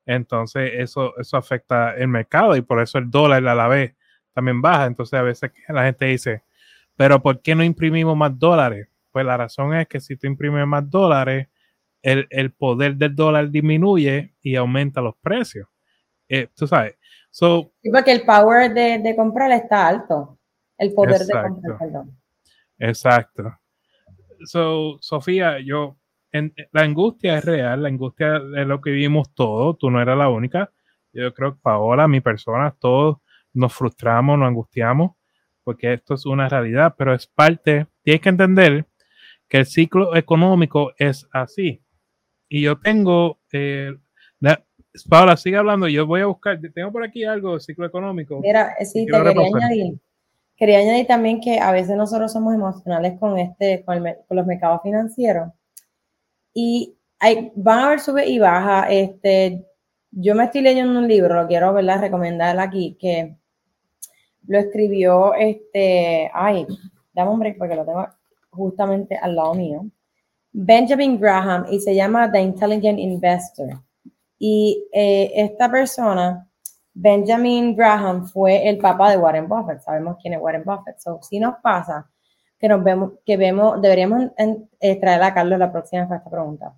Entonces, 0.07 0.71
eso, 0.77 1.19
eso 1.19 1.37
afecta 1.37 1.97
el 1.97 2.07
mercado 2.07 2.55
y 2.57 2.63
por 2.63 2.81
eso 2.81 2.97
el 2.99 3.11
dólar 3.11 3.47
a 3.49 3.57
la 3.57 3.67
vez 3.67 3.97
también 4.33 4.63
baja. 4.63 4.87
Entonces, 4.87 5.19
a 5.19 5.23
veces 5.23 5.51
la 5.69 5.85
gente 5.85 6.07
dice, 6.07 6.45
pero 6.95 7.21
¿por 7.21 7.43
qué 7.43 7.57
no 7.57 7.65
imprimimos 7.65 8.17
más 8.17 8.39
dólares? 8.39 8.89
Pues 9.17 9.25
la 9.25 9.39
razón 9.39 9.73
es 9.73 9.89
que 9.89 9.99
si 9.99 10.15
tú 10.19 10.27
imprimes 10.27 10.67
más 10.67 10.91
dólares, 10.91 11.49
el, 12.03 12.27
el 12.29 12.53
poder 12.53 12.97
del 12.97 13.17
dólar 13.17 13.51
disminuye 13.51 14.35
y 14.43 14.57
aumenta 14.57 15.01
los 15.01 15.17
precios. 15.17 15.67
Eh, 16.29 16.49
tú 16.55 16.67
sabes, 16.67 16.97
So, 17.31 17.73
porque 17.91 18.13
el 18.13 18.27
power 18.27 18.75
de, 18.75 19.15
comprar 19.17 19.51
está 19.53 19.89
alto. 19.89 20.39
El 20.77 20.93
poder 20.93 21.21
de 21.23 21.33
comprar, 21.33 21.79
perdón. 21.79 22.21
Exacto. 22.79 23.59
So, 24.45 24.99
Sofía, 25.01 25.61
yo, 25.61 25.97
la 26.73 26.83
angustia 26.83 27.39
es 27.39 27.45
real, 27.47 27.85
la 27.85 27.89
angustia 27.89 28.37
es 28.37 28.67
lo 28.67 28.83
que 28.83 28.91
vivimos 28.91 29.33
todos, 29.33 29.79
tú 29.79 29.91
no 29.91 30.03
eras 30.03 30.19
la 30.19 30.29
única. 30.29 30.71
Yo 31.15 31.33
creo 31.33 31.55
que 31.55 31.61
Paola, 31.63 32.07
mi 32.07 32.21
persona, 32.21 32.77
todos 32.79 33.17
nos 33.55 33.73
frustramos, 33.73 34.39
nos 34.39 34.49
angustiamos, 34.49 35.13
porque 35.65 35.95
esto 35.95 36.13
es 36.13 36.27
una 36.27 36.51
realidad, 36.51 36.97
pero 36.99 37.15
es 37.15 37.27
parte, 37.27 37.87
tienes 38.03 38.21
que 38.21 38.29
entender 38.29 38.87
que 39.49 39.59
el 39.59 39.67
ciclo 39.67 40.17
económico 40.17 40.93
es 40.99 41.27
así. 41.33 41.83
Y 42.49 42.63
yo 42.63 42.79
tengo 42.79 43.41
eh, 43.53 43.93
Paula, 45.05 45.37
sigue 45.37 45.57
hablando. 45.57 45.89
Yo 45.89 46.07
voy 46.07 46.23
a 46.23 46.27
buscar. 46.27 46.59
Tengo 46.75 46.93
por 46.93 47.05
aquí 47.05 47.25
algo 47.25 47.55
de 47.55 47.61
ciclo 47.61 47.87
económico. 47.87 48.41
Mira, 48.41 48.75
sí, 48.85 49.07
te 49.07 49.13
quería 49.13 49.47
añadir. 49.55 49.99
Quería 50.57 50.79
añadir 50.79 51.07
también 51.07 51.41
que 51.41 51.59
a 51.59 51.71
veces 51.71 51.97
nosotros 51.97 52.33
somos 52.33 52.55
emocionales 52.55 53.19
con 53.21 53.39
este, 53.39 53.85
con, 53.85 54.03
los 54.31 54.47
mercados 54.47 54.81
financieros. 54.83 55.53
Y 56.55 56.97
hay, 57.19 57.53
van 57.55 57.81
a 57.81 57.89
ver 57.91 58.01
sube 58.01 58.27
y 58.27 58.39
baja. 58.39 58.91
Este, 58.91 59.67
yo 60.11 60.35
me 60.35 60.45
estoy 60.45 60.63
leyendo 60.63 60.99
un 60.99 61.09
libro, 61.09 61.43
lo 61.43 61.47
quiero 61.47 61.75
¿verdad? 61.75 62.01
recomendar 62.01 62.59
aquí, 62.59 62.97
que 62.99 63.37
lo 64.47 64.59
escribió 64.59 65.35
este, 65.35 66.31
ay, 66.33 66.67
dame 67.13 67.31
un 67.33 67.41
break 67.41 67.59
porque 67.59 67.75
lo 67.75 67.85
tengo 67.85 68.07
justamente 68.57 69.17
al 69.17 69.37
lado 69.37 69.55
mío. 69.55 69.87
Benjamin 70.53 71.21
Graham 71.21 71.67
y 71.71 71.81
se 71.81 71.95
llama 71.95 72.33
The 72.33 72.41
Intelligent 72.41 72.99
Investor. 72.99 73.83
Y 74.39 74.89
eh, 74.93 75.31
esta 75.35 75.71
persona, 75.71 76.49
Benjamin 76.95 77.77
Graham, 77.77 78.27
fue 78.27 78.69
el 78.69 78.79
papá 78.79 79.11
de 79.11 79.19
Warren 79.19 79.49
Buffett. 79.49 79.83
Sabemos 79.83 80.17
quién 80.21 80.35
es 80.35 80.41
Warren 80.41 80.65
Buffett. 80.65 80.99
So, 80.99 81.21
si 81.23 81.39
nos 81.39 81.57
pasa 81.63 82.11
que 82.59 82.69
nos 82.69 82.83
vemos, 82.83 83.13
que 83.25 83.37
vemos, 83.37 83.81
deberíamos 83.81 84.31
eh, 84.81 85.01
traer 85.01 85.23
a 85.23 85.35
Carlos 85.35 85.59
la 85.59 85.71
próxima 85.71 86.09
para 86.09 86.19
esta 86.19 86.31
pregunta. 86.31 86.75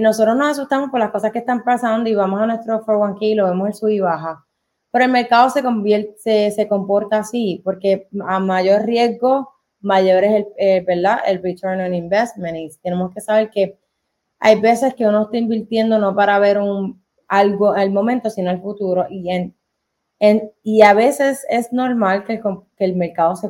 nosotros 0.00 0.36
nos 0.36 0.52
asustamos 0.52 0.90
por 0.90 1.00
las 1.00 1.10
cosas 1.10 1.32
que 1.32 1.40
están 1.40 1.64
pasando 1.64 2.08
y 2.08 2.14
vamos 2.14 2.40
a 2.40 2.46
nuestro 2.46 2.84
401k 2.84 3.18
y 3.20 3.34
lo 3.34 3.46
vemos 3.46 3.68
el 3.68 3.74
sub 3.74 3.88
y 3.88 4.00
baja. 4.00 4.46
Pero 4.92 5.04
el 5.04 5.10
mercado 5.10 5.50
se, 5.50 5.62
convierte, 5.62 6.50
se, 6.50 6.68
comporta 6.68 7.18
así, 7.18 7.60
porque 7.64 8.08
a 8.26 8.38
mayor 8.38 8.82
riesgo, 8.86 9.55
mayor 9.86 10.24
es 10.24 10.32
el, 10.32 10.46
eh, 10.58 10.84
¿verdad? 10.86 11.20
el 11.26 11.42
return 11.42 11.80
on 11.80 11.94
investment. 11.94 12.56
Y 12.56 12.70
tenemos 12.82 13.14
que 13.14 13.20
saber 13.20 13.50
que 13.50 13.78
hay 14.38 14.60
veces 14.60 14.94
que 14.94 15.06
uno 15.06 15.22
está 15.22 15.36
invirtiendo 15.38 15.98
no 15.98 16.14
para 16.14 16.38
ver 16.38 16.58
un, 16.58 17.02
algo 17.28 17.72
al 17.72 17.90
momento, 17.92 18.28
sino 18.28 18.50
al 18.50 18.60
futuro. 18.60 19.06
Y, 19.08 19.30
en, 19.30 19.54
en, 20.18 20.50
y 20.62 20.82
a 20.82 20.92
veces 20.92 21.46
es 21.48 21.72
normal 21.72 22.24
que 22.24 22.34
el, 22.34 22.42
que 22.76 22.84
el 22.84 22.96
mercado 22.96 23.36
se, 23.36 23.48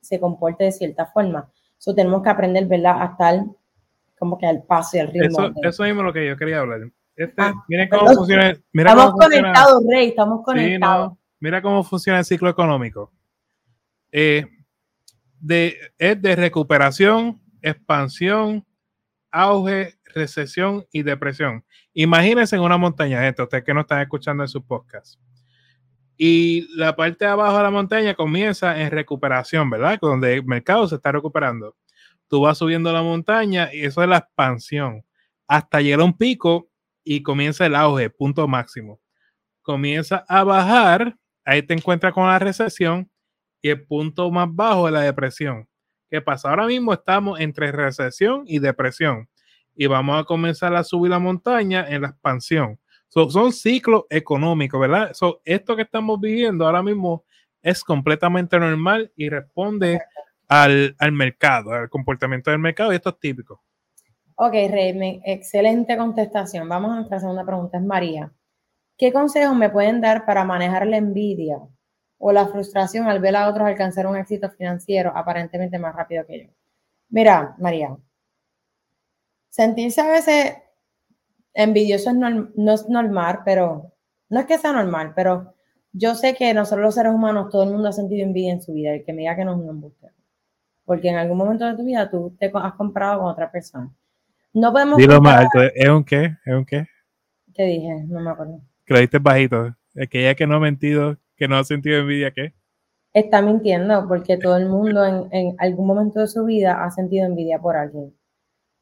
se, 0.00 0.20
comporte 0.20 0.64
de 0.64 0.72
cierta 0.72 1.06
forma. 1.06 1.50
Eso 1.78 1.94
tenemos 1.94 2.22
que 2.22 2.28
aprender, 2.28 2.66
¿verdad? 2.66 3.00
A 3.00 3.06
estar 3.06 3.44
como 4.18 4.38
que 4.38 4.46
al 4.46 4.62
paso 4.62 4.98
y 4.98 5.00
al 5.00 5.08
ritmo. 5.08 5.46
Eso, 5.46 5.52
eso 5.62 5.82
mismo 5.84 6.02
es 6.02 6.06
lo 6.06 6.12
que 6.12 6.28
yo 6.28 6.36
quería 6.36 6.60
hablar. 6.60 6.82
Este, 7.16 7.34
ah, 7.38 7.54
miren 7.68 7.88
cómo 7.88 8.06
funciona. 8.12 8.56
Mira 8.72 8.90
estamos 8.90 9.12
conectados, 9.14 9.84
Rey, 9.90 10.08
estamos 10.08 10.44
conectados. 10.44 11.12
mira 11.40 11.60
cómo 11.60 11.82
funciona 11.82 12.20
el 12.20 12.24
ciclo 12.24 12.48
económico. 12.48 13.10
Eh, 14.12 14.46
de, 15.42 15.76
es 15.98 16.22
de 16.22 16.36
recuperación, 16.36 17.42
expansión, 17.60 18.64
auge, 19.30 19.98
recesión 20.14 20.86
y 20.92 21.02
depresión. 21.02 21.64
Imagínense 21.92 22.54
en 22.54 22.62
una 22.62 22.78
montaña, 22.78 23.20
gente, 23.22 23.42
ustedes 23.42 23.64
que 23.64 23.74
no 23.74 23.80
están 23.80 24.00
escuchando 24.00 24.44
en 24.44 24.48
su 24.48 24.64
podcast. 24.64 25.20
Y 26.16 26.68
la 26.76 26.94
parte 26.94 27.24
de 27.24 27.30
abajo 27.32 27.56
de 27.56 27.62
la 27.64 27.70
montaña 27.70 28.14
comienza 28.14 28.80
en 28.80 28.90
recuperación, 28.92 29.68
¿verdad? 29.68 29.98
Donde 30.00 30.34
el 30.34 30.44
mercado 30.44 30.86
se 30.86 30.94
está 30.94 31.10
recuperando. 31.10 31.76
Tú 32.28 32.42
vas 32.42 32.58
subiendo 32.58 32.92
la 32.92 33.02
montaña 33.02 33.68
y 33.72 33.84
eso 33.84 34.02
es 34.02 34.08
la 34.08 34.18
expansión. 34.18 35.04
Hasta 35.48 35.80
llegar 35.80 36.00
a 36.00 36.04
un 36.04 36.16
pico 36.16 36.70
y 37.02 37.22
comienza 37.22 37.66
el 37.66 37.74
auge, 37.74 38.10
punto 38.10 38.46
máximo. 38.46 39.00
Comienza 39.62 40.24
a 40.28 40.44
bajar, 40.44 41.16
ahí 41.44 41.62
te 41.62 41.74
encuentras 41.74 42.12
con 42.12 42.28
la 42.28 42.38
recesión 42.38 43.11
y 43.62 43.70
el 43.70 43.86
punto 43.86 44.30
más 44.30 44.48
bajo 44.50 44.88
es 44.88 44.92
la 44.92 45.00
depresión. 45.00 45.68
¿Qué 46.10 46.20
pasa? 46.20 46.50
Ahora 46.50 46.66
mismo 46.66 46.92
estamos 46.92 47.40
entre 47.40 47.72
recesión 47.72 48.42
y 48.46 48.58
depresión 48.58 49.28
y 49.74 49.86
vamos 49.86 50.20
a 50.20 50.24
comenzar 50.24 50.74
a 50.74 50.84
subir 50.84 51.10
la 51.10 51.18
montaña 51.18 51.86
en 51.88 52.02
la 52.02 52.08
expansión. 52.08 52.78
son 53.08 53.52
ciclos 53.52 54.04
económicos, 54.10 54.78
¿verdad? 54.78 55.12
esto 55.44 55.76
que 55.76 55.82
estamos 55.82 56.20
viviendo 56.20 56.66
ahora 56.66 56.82
mismo 56.82 57.24
es 57.62 57.82
completamente 57.82 58.58
normal 58.58 59.10
y 59.16 59.28
responde 59.30 60.02
al, 60.48 60.94
mercado, 61.12 61.72
al 61.72 61.88
comportamiento 61.88 62.50
del 62.50 62.58
mercado 62.58 62.92
y 62.92 62.96
esto 62.96 63.10
es 63.10 63.18
típico. 63.20 63.62
Ok, 64.34 64.52
Rey, 64.52 65.20
excelente 65.24 65.96
contestación. 65.96 66.68
Vamos 66.68 66.90
a 66.90 66.94
nuestra 66.96 67.20
segunda 67.20 67.44
pregunta, 67.44 67.78
es 67.78 67.84
María. 67.84 68.32
¿Qué 68.98 69.12
consejos 69.12 69.56
me 69.56 69.70
pueden 69.70 70.00
dar 70.00 70.26
para 70.26 70.44
manejar 70.44 70.86
la 70.86 70.96
envidia 70.96 71.58
o 72.24 72.30
la 72.30 72.46
frustración 72.46 73.08
al 73.08 73.18
ver 73.18 73.34
a 73.34 73.48
otros 73.48 73.66
alcanzar 73.66 74.06
un 74.06 74.16
éxito 74.16 74.48
financiero 74.50 75.12
aparentemente 75.12 75.76
más 75.76 75.92
rápido 75.92 76.24
que 76.24 76.44
yo? 76.44 76.50
Mira, 77.08 77.56
María, 77.58 77.96
sentirse 79.48 80.00
a 80.00 80.06
veces 80.06 80.54
envidioso 81.52 82.12
no 82.12 82.72
es 82.72 82.88
normal, 82.88 83.40
pero 83.44 83.92
no 84.28 84.38
es 84.38 84.46
que 84.46 84.56
sea 84.56 84.72
normal, 84.72 85.12
pero 85.16 85.52
yo 85.92 86.14
sé 86.14 86.34
que 86.34 86.54
nosotros 86.54 86.84
los 86.84 86.94
seres 86.94 87.12
humanos, 87.12 87.50
todo 87.50 87.64
el 87.64 87.70
mundo 87.70 87.88
ha 87.88 87.92
sentido 87.92 88.24
envidia 88.24 88.52
en 88.52 88.62
su 88.62 88.72
vida, 88.72 88.94
el 88.94 89.04
que 89.04 89.12
me 89.12 89.22
diga 89.22 89.34
que 89.34 89.44
no 89.44 89.54
es 89.54 89.58
un 89.58 89.68
embuste. 89.68 90.06
Porque 90.84 91.08
en 91.08 91.16
algún 91.16 91.38
momento 91.38 91.66
de 91.66 91.76
tu 91.76 91.84
vida 91.84 92.08
tú 92.08 92.36
te 92.38 92.50
has 92.54 92.72
comprado 92.74 93.20
con 93.20 93.30
otra 93.30 93.50
persona. 93.50 93.92
No 94.52 94.72
podemos. 94.72 94.96
Dilo 94.96 95.20
más 95.20 95.40
alto, 95.40 95.60
¿es 95.74 95.88
un 95.88 96.04
qué? 96.04 96.36
¿Es 96.44 96.54
un 96.54 96.64
qué? 96.64 96.86
¿Qué 97.52 97.64
dije? 97.64 98.04
No 98.06 98.20
me 98.20 98.30
acuerdo. 98.30 98.60
Diste 98.86 99.18
bajito. 99.18 99.74
Que 100.08 100.20
ella 100.20 100.34
que 100.34 100.46
no 100.46 100.56
ha 100.56 100.60
mentido, 100.60 101.18
que 101.36 101.48
no 101.48 101.56
ha 101.56 101.64
sentido 101.64 102.00
envidia, 102.00 102.30
¿qué? 102.30 102.54
Está 103.12 103.42
mintiendo, 103.42 104.06
porque 104.08 104.38
todo 104.38 104.56
el 104.56 104.68
mundo 104.68 105.04
en, 105.04 105.28
en 105.32 105.56
algún 105.58 105.86
momento 105.86 106.20
de 106.20 106.28
su 106.28 106.44
vida 106.44 106.84
ha 106.84 106.90
sentido 106.90 107.26
envidia 107.26 107.58
por 107.58 107.76
alguien. 107.76 108.14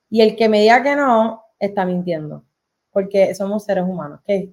Y 0.09 0.23
el 0.23 0.37
que 0.37 0.49
me 0.49 0.61
diga 0.61 0.83
que 0.83 0.97
no, 0.97 1.45
está 1.59 1.85
mintiendo, 1.85 2.45
porque 2.91 3.35
somos 3.35 3.65
seres 3.65 3.85
humanos, 3.85 4.21
¿ok? 4.21 4.53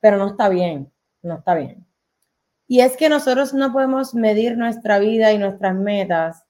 Pero 0.00 0.16
no 0.16 0.28
está 0.28 0.48
bien, 0.48 0.92
no 1.22 1.36
está 1.36 1.54
bien. 1.54 1.86
Y 2.66 2.80
es 2.80 2.96
que 2.96 3.08
nosotros 3.08 3.54
no 3.54 3.72
podemos 3.72 4.14
medir 4.14 4.58
nuestra 4.58 4.98
vida 4.98 5.32
y 5.32 5.38
nuestras 5.38 5.74
metas. 5.74 6.44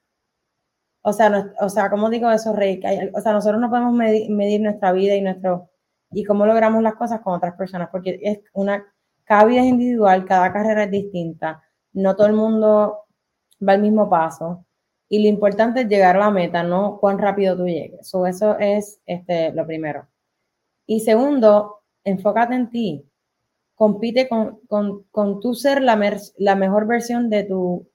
O 1.01 1.13
sea, 1.13 1.29
no, 1.29 1.51
o 1.59 1.69
sea, 1.69 1.89
¿cómo 1.89 2.09
digo 2.09 2.31
eso, 2.31 2.53
Rey? 2.53 2.81
O 3.13 3.21
sea, 3.21 3.33
nosotros 3.33 3.61
no 3.61 3.69
podemos 3.69 3.93
medir, 3.93 4.29
medir, 4.31 4.61
nuestra 4.61 4.91
vida 4.91 5.15
y 5.15 5.21
nuestro 5.21 5.69
y 6.11 6.23
cómo 6.23 6.45
logramos 6.45 6.81
las 6.81 6.95
cosas 6.95 7.21
con 7.21 7.33
otras 7.35 7.55
personas, 7.55 7.89
porque 7.91 8.19
es 8.23 8.39
una, 8.53 8.85
cada 9.27 9.45
vida 9.45 9.61
es 9.61 9.67
individual, 9.67 10.25
cada 10.25 10.51
carrera 10.51 10.85
es 10.85 10.91
distinta, 10.91 11.61
no 11.93 12.15
todo 12.15 12.27
el 12.27 12.33
mundo 12.33 13.05
va 13.67 13.73
al 13.73 13.81
mismo 13.81 14.09
paso. 14.09 14.65
Y 15.09 15.21
lo 15.21 15.29
importante 15.29 15.81
es 15.81 15.87
llegar 15.87 16.15
a 16.15 16.19
la 16.19 16.31
meta, 16.31 16.63
no 16.63 16.97
cuán 16.99 17.19
rápido 17.19 17.55
tú 17.55 17.65
llegues. 17.67 18.13
eso 18.27 18.57
es 18.59 19.01
este, 19.05 19.51
lo 19.53 19.65
primero. 19.65 20.07
Y 20.85 21.01
segundo, 21.01 21.83
enfócate 22.03 22.55
en 22.55 22.69
ti 22.69 23.07
compite 23.77 24.27
con, 24.27 24.59
con, 24.67 25.03
con 25.11 25.39
tú 25.39 25.53
ser 25.53 25.83
la, 25.83 26.19
la, 26.37 26.55
mejor 26.55 26.87
versión 26.87 27.29
de 27.29 27.43
tu, 27.43 27.87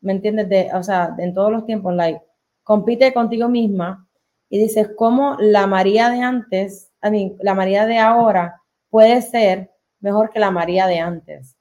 ¿me 0.00 0.12
entiendes? 0.12 0.48
De, 0.48 0.70
o 0.72 0.84
sea, 0.84 1.16
en 1.18 1.34
todos 1.34 1.50
los 1.50 1.66
tiempos, 1.66 1.92
like, 1.96 2.22
compite 2.62 3.12
contigo 3.12 3.48
misma 3.48 4.08
y 4.48 4.60
dices, 4.60 4.88
¿cómo 4.96 5.36
la 5.40 5.66
María 5.66 6.10
de 6.10 6.20
antes, 6.20 6.92
I 7.02 7.10
mean, 7.10 7.36
la 7.40 7.54
María 7.54 7.86
de 7.86 7.98
ahora 7.98 8.62
puede 8.88 9.20
ser 9.20 9.72
mejor 10.06 10.30
que 10.30 10.38
la 10.38 10.50
María 10.50 10.86
de 10.86 11.00
antes? 11.00 11.56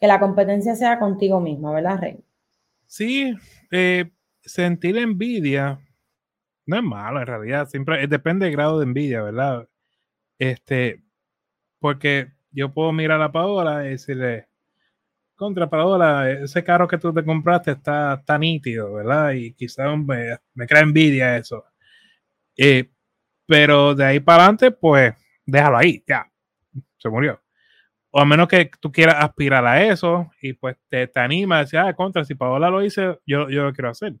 Que 0.00 0.06
la 0.06 0.20
competencia 0.20 0.74
sea 0.74 0.98
contigo 0.98 1.40
misma, 1.40 1.72
¿verdad, 1.72 1.98
Rey? 2.00 2.24
Sí, 2.86 3.34
eh, 3.70 4.10
sentir 4.42 4.96
envidia 4.96 5.80
no 6.68 6.76
es 6.76 6.82
malo 6.82 7.20
en 7.20 7.26
realidad, 7.26 7.66
siempre 7.66 8.06
depende 8.06 8.44
del 8.44 8.54
grado 8.54 8.78
de 8.78 8.84
envidia, 8.84 9.22
¿verdad? 9.22 9.66
Este, 10.38 11.02
porque 11.78 12.30
yo 12.50 12.74
puedo 12.74 12.92
mirar 12.92 13.22
a 13.22 13.32
Paola 13.32 13.86
y 13.86 13.90
decirle, 13.90 14.48
contra 15.34 15.70
Paola, 15.70 16.30
ese 16.30 16.62
carro 16.62 16.86
que 16.86 16.98
tú 16.98 17.12
te 17.14 17.24
compraste 17.24 17.70
está 17.72 18.22
tan 18.22 18.42
nítido, 18.42 18.92
¿verdad? 18.92 19.32
Y 19.32 19.54
quizás 19.54 19.96
me, 19.98 20.36
me 20.52 20.66
crea 20.66 20.82
envidia 20.82 21.38
eso. 21.38 21.64
Eh, 22.54 22.90
pero 23.46 23.94
de 23.94 24.04
ahí 24.04 24.20
para 24.20 24.42
adelante, 24.42 24.70
pues 24.70 25.14
déjalo 25.46 25.78
ahí, 25.78 26.04
ya, 26.06 26.30
se 26.98 27.08
murió. 27.08 27.40
O 28.18 28.20
a 28.20 28.24
menos 28.24 28.48
que 28.48 28.68
tú 28.80 28.90
quieras 28.90 29.14
aspirar 29.20 29.64
a 29.64 29.84
eso 29.84 30.28
y 30.42 30.52
pues 30.52 30.76
te, 30.88 31.06
te 31.06 31.20
anima 31.20 31.58
a 31.58 31.60
decir, 31.60 31.78
ah, 31.78 31.94
contra, 31.94 32.24
si 32.24 32.34
Paola 32.34 32.68
lo 32.68 32.82
hice, 32.82 33.16
yo, 33.24 33.48
yo 33.48 33.62
lo 33.62 33.72
quiero 33.72 33.90
hacer. 33.90 34.14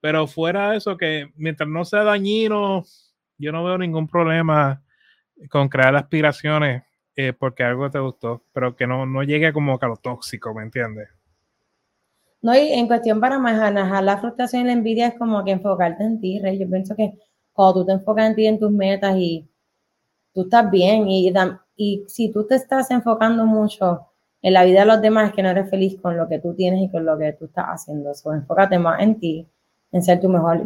Pero 0.00 0.26
fuera 0.26 0.70
de 0.70 0.78
eso, 0.78 0.96
que 0.96 1.30
mientras 1.36 1.68
no 1.68 1.84
sea 1.84 2.04
dañino, 2.04 2.84
yo 3.36 3.52
no 3.52 3.62
veo 3.64 3.76
ningún 3.76 4.08
problema 4.08 4.82
con 5.50 5.68
crear 5.68 5.94
aspiraciones 5.94 6.84
eh, 7.16 7.34
porque 7.34 7.64
algo 7.64 7.90
te 7.90 7.98
gustó, 7.98 8.46
pero 8.54 8.74
que 8.74 8.86
no, 8.86 9.04
no 9.04 9.22
llegue 9.22 9.52
como 9.52 9.78
a 9.78 9.86
lo 9.86 9.96
tóxico, 9.96 10.54
¿me 10.54 10.62
entiendes? 10.62 11.10
No, 12.40 12.56
y 12.56 12.72
en 12.72 12.86
cuestión 12.86 13.20
para 13.20 13.38
manejar 13.38 14.04
la 14.04 14.16
frustración 14.16 14.62
y 14.62 14.66
la 14.68 14.72
envidia 14.72 15.08
es 15.08 15.18
como 15.18 15.44
que 15.44 15.50
enfocarte 15.50 16.02
en 16.02 16.18
ti, 16.18 16.40
Rey. 16.40 16.58
Yo 16.58 16.66
pienso 16.66 16.96
que 16.96 17.12
cuando 17.52 17.80
tú 17.80 17.86
te 17.88 17.92
enfocas 17.92 18.30
en 18.30 18.36
ti, 18.36 18.46
en 18.46 18.58
tus 18.58 18.70
metas 18.70 19.18
y 19.18 19.50
tú 20.38 20.42
estás 20.42 20.70
bien 20.70 21.08
y, 21.08 21.32
y 21.74 22.04
si 22.06 22.30
tú 22.30 22.46
te 22.46 22.54
estás 22.54 22.92
enfocando 22.92 23.44
mucho 23.44 24.06
en 24.40 24.52
la 24.52 24.62
vida 24.62 24.80
de 24.80 24.86
los 24.86 25.02
demás, 25.02 25.30
es 25.30 25.34
que 25.34 25.42
no 25.42 25.48
eres 25.48 25.68
feliz 25.68 26.00
con 26.00 26.16
lo 26.16 26.28
que 26.28 26.38
tú 26.38 26.54
tienes 26.54 26.80
y 26.80 26.88
con 26.88 27.04
lo 27.04 27.18
que 27.18 27.32
tú 27.32 27.46
estás 27.46 27.66
haciendo. 27.66 28.14
So, 28.14 28.32
enfócate 28.32 28.78
más 28.78 29.00
en 29.00 29.18
ti, 29.18 29.48
en 29.90 30.00
ser 30.00 30.20
tu 30.20 30.28
mejor 30.28 30.64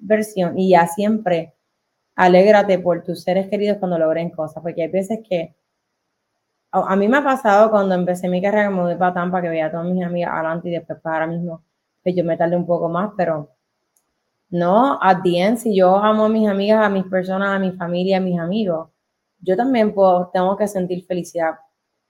versión 0.00 0.58
y 0.58 0.68
ya 0.68 0.86
siempre 0.86 1.54
alégrate 2.14 2.78
por 2.78 3.04
tus 3.04 3.22
seres 3.22 3.48
queridos 3.48 3.78
cuando 3.78 3.98
logren 3.98 4.28
cosas, 4.28 4.62
porque 4.62 4.82
hay 4.82 4.88
veces 4.88 5.20
que 5.26 5.56
a 6.72 6.94
mí 6.94 7.08
me 7.08 7.16
ha 7.16 7.24
pasado 7.24 7.70
cuando 7.70 7.94
empecé 7.94 8.28
mi 8.28 8.42
carrera, 8.42 8.68
me 8.68 8.82
mudé 8.82 8.96
para 8.96 9.14
Tampa, 9.14 9.40
que 9.40 9.48
veía 9.48 9.66
a 9.66 9.70
todas 9.70 9.86
mis 9.86 10.04
amigas 10.04 10.30
adelante 10.30 10.68
y 10.68 10.72
después 10.72 11.00
para 11.00 11.24
ahora 11.24 11.26
mismo, 11.28 11.62
pues 12.02 12.14
yo 12.14 12.22
me 12.22 12.36
tardé 12.36 12.54
un 12.54 12.66
poco 12.66 12.90
más, 12.90 13.12
pero 13.16 13.48
no, 14.50 14.98
a 15.00 15.22
si 15.56 15.74
yo 15.74 15.96
amo 15.96 16.26
a 16.26 16.28
mis 16.28 16.46
amigas, 16.46 16.84
a 16.84 16.90
mis 16.90 17.04
personas, 17.04 17.48
a 17.48 17.58
mi 17.58 17.72
familia, 17.72 18.18
a 18.18 18.20
mis 18.20 18.38
amigos, 18.38 18.90
yo 19.40 19.56
también 19.56 19.94
puedo, 19.94 20.30
tengo 20.32 20.56
que 20.56 20.68
sentir 20.68 21.04
felicidad 21.06 21.56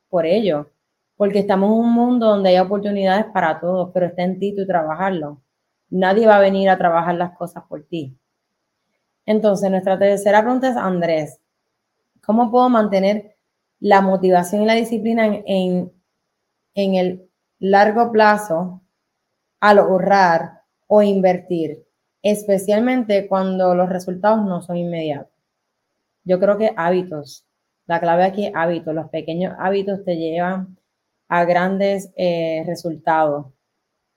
por 0.08 0.26
ello, 0.26 0.70
porque 1.16 1.40
estamos 1.40 1.70
en 1.70 1.78
un 1.78 1.92
mundo 1.92 2.26
donde 2.26 2.50
hay 2.50 2.58
oportunidades 2.58 3.26
para 3.26 3.58
todos, 3.60 3.90
pero 3.92 4.06
está 4.06 4.22
en 4.22 4.38
ti 4.38 4.54
trabajarlo. 4.66 5.42
Nadie 5.88 6.26
va 6.26 6.36
a 6.36 6.40
venir 6.40 6.68
a 6.68 6.78
trabajar 6.78 7.14
las 7.14 7.36
cosas 7.36 7.64
por 7.68 7.84
ti. 7.84 8.18
Entonces, 9.24 9.70
nuestra 9.70 9.98
tercera 9.98 10.42
pregunta 10.42 10.68
es, 10.68 10.76
Andrés, 10.76 11.40
¿cómo 12.24 12.50
puedo 12.50 12.68
mantener 12.68 13.36
la 13.80 14.00
motivación 14.00 14.62
y 14.62 14.66
la 14.66 14.74
disciplina 14.74 15.26
en, 15.26 15.92
en, 16.74 16.94
el 16.94 17.30
largo 17.58 18.10
plazo 18.12 18.82
al 19.60 19.78
ahorrar 19.78 20.62
o 20.86 21.02
invertir, 21.02 21.86
especialmente 22.22 23.28
cuando 23.28 23.74
los 23.74 23.88
resultados 23.88 24.44
no 24.44 24.62
son 24.62 24.76
inmediatos. 24.76 25.35
Yo 26.26 26.40
creo 26.40 26.58
que 26.58 26.72
hábitos, 26.76 27.46
la 27.86 28.00
clave 28.00 28.24
aquí 28.24 28.46
es 28.46 28.52
hábitos, 28.54 28.94
los 28.94 29.08
pequeños 29.10 29.54
hábitos 29.58 30.04
te 30.04 30.16
llevan 30.16 30.76
a 31.28 31.44
grandes 31.44 32.12
eh, 32.16 32.64
resultados. 32.66 33.46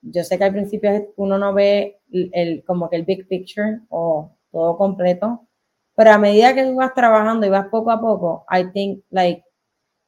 Yo 0.02 0.24
sé 0.24 0.38
que 0.38 0.46
al 0.46 0.54
principio 0.54 1.14
uno 1.18 1.38
no 1.38 1.54
ve 1.54 2.02
el, 2.12 2.64
como 2.66 2.90
que 2.90 2.98
el 2.98 3.06
big 3.06 3.28
picture 3.28 3.82
o 3.90 4.36
todo 4.52 4.78
completo, 4.78 5.48
pero 5.96 6.12
a 6.12 6.18
medida 6.18 6.56
que 6.56 6.66
tú 6.66 6.76
vas 6.76 6.94
trabajando 6.96 7.46
y 7.46 7.50
vas 7.50 7.68
poco 7.68 7.92
a 7.92 8.02
poco, 8.02 8.46
I 8.52 8.72
think 8.74 9.04
like 9.12 9.44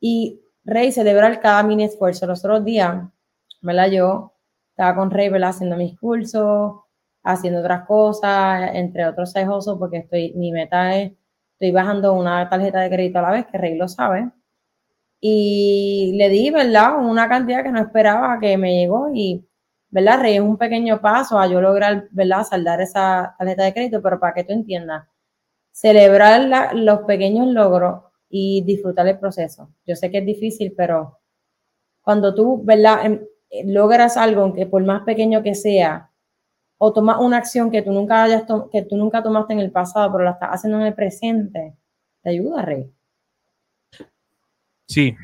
y 0.02 0.42
Rey 0.66 0.92
celebrar 0.92 1.40
cada 1.42 1.64
mini 1.64 1.86
esfuerzo. 1.86 2.28
Los 2.28 2.46
otros 2.46 2.66
días, 2.66 3.04
¿verdad? 3.62 3.90
Yo 3.92 4.34
estaba 4.72 4.96
con 4.96 5.12
Rey, 5.12 5.30
¿verdad? 5.30 5.50
Haciendo 5.52 5.78
mis 5.78 5.98
cursos, 6.00 6.82
haciendo 7.24 7.60
otras 7.62 7.86
cosas, 7.88 8.72
entre 8.76 9.06
otros 9.08 9.32
sejosos, 9.32 9.78
porque 9.80 9.98
estoy, 10.00 10.34
mi 10.36 10.52
meta 10.52 10.98
es, 10.98 11.14
estoy 11.62 11.72
bajando 11.72 12.14
una 12.14 12.50
tarjeta 12.50 12.80
de 12.80 12.90
crédito 12.90 13.20
a 13.20 13.22
la 13.22 13.32
vez, 13.32 13.46
que 13.46 13.58
Rey 13.60 13.78
lo 13.78 13.88
sabe. 13.88 14.32
Y 15.20 16.14
le 16.18 16.30
di, 16.30 16.50
¿verdad? 16.50 16.98
Una 16.98 17.30
cantidad 17.30 17.62
que 17.64 17.72
no 17.72 17.80
esperaba 17.80 18.40
que 18.40 18.58
me 18.58 18.80
llegó 18.80 19.12
y, 19.14 19.48
¿verdad? 19.92 20.22
Rey 20.22 20.36
es 20.38 20.42
un 20.42 20.58
pequeño 20.58 21.00
paso 21.02 21.38
a 21.38 21.46
yo 21.48 21.62
lograr, 21.62 22.08
¿verdad? 22.10 22.44
Saldar 22.46 22.82
esa 22.82 23.36
tarjeta 23.38 23.64
de 23.64 23.74
crédito, 23.74 24.02
pero 24.02 24.20
para 24.20 24.34
que 24.34 24.44
tú 24.44 24.54
entiendas, 24.54 25.08
celebrar 25.72 26.76
los 26.76 27.02
pequeños 27.02 27.48
logros 27.48 28.06
y 28.28 28.64
disfrutar 28.64 29.08
el 29.08 29.20
proceso. 29.20 29.70
Yo 29.86 29.96
sé 29.96 30.10
que 30.10 30.18
es 30.18 30.26
difícil, 30.26 30.74
pero 30.76 31.20
cuando 32.02 32.34
tú, 32.34 32.64
¿verdad? 32.64 33.06
Em, 33.06 33.22
logras 33.66 34.18
algo, 34.18 34.42
aunque 34.42 34.66
por 34.66 34.84
más 34.84 35.04
pequeño 35.04 35.44
que 35.44 35.54
sea, 35.54 36.11
o 36.84 36.92
tomas 36.92 37.18
una 37.20 37.38
acción 37.38 37.70
que 37.70 37.84
tú 37.84 37.92
nunca 37.92 38.24
hayas 38.24 38.44
que 38.72 38.82
tú 38.82 38.98
nunca 38.98 39.22
tomaste 39.22 39.54
en 39.54 39.60
el 39.60 39.70
pasado, 39.70 40.12
pero 40.12 40.24
la 40.24 40.32
estás 40.32 40.50
haciendo 40.50 40.80
en 40.80 40.88
el 40.88 40.96
presente, 40.96 41.76
te 42.24 42.30
ayuda, 42.32 42.64
Rey. 42.64 42.92
Sí. 44.88 45.16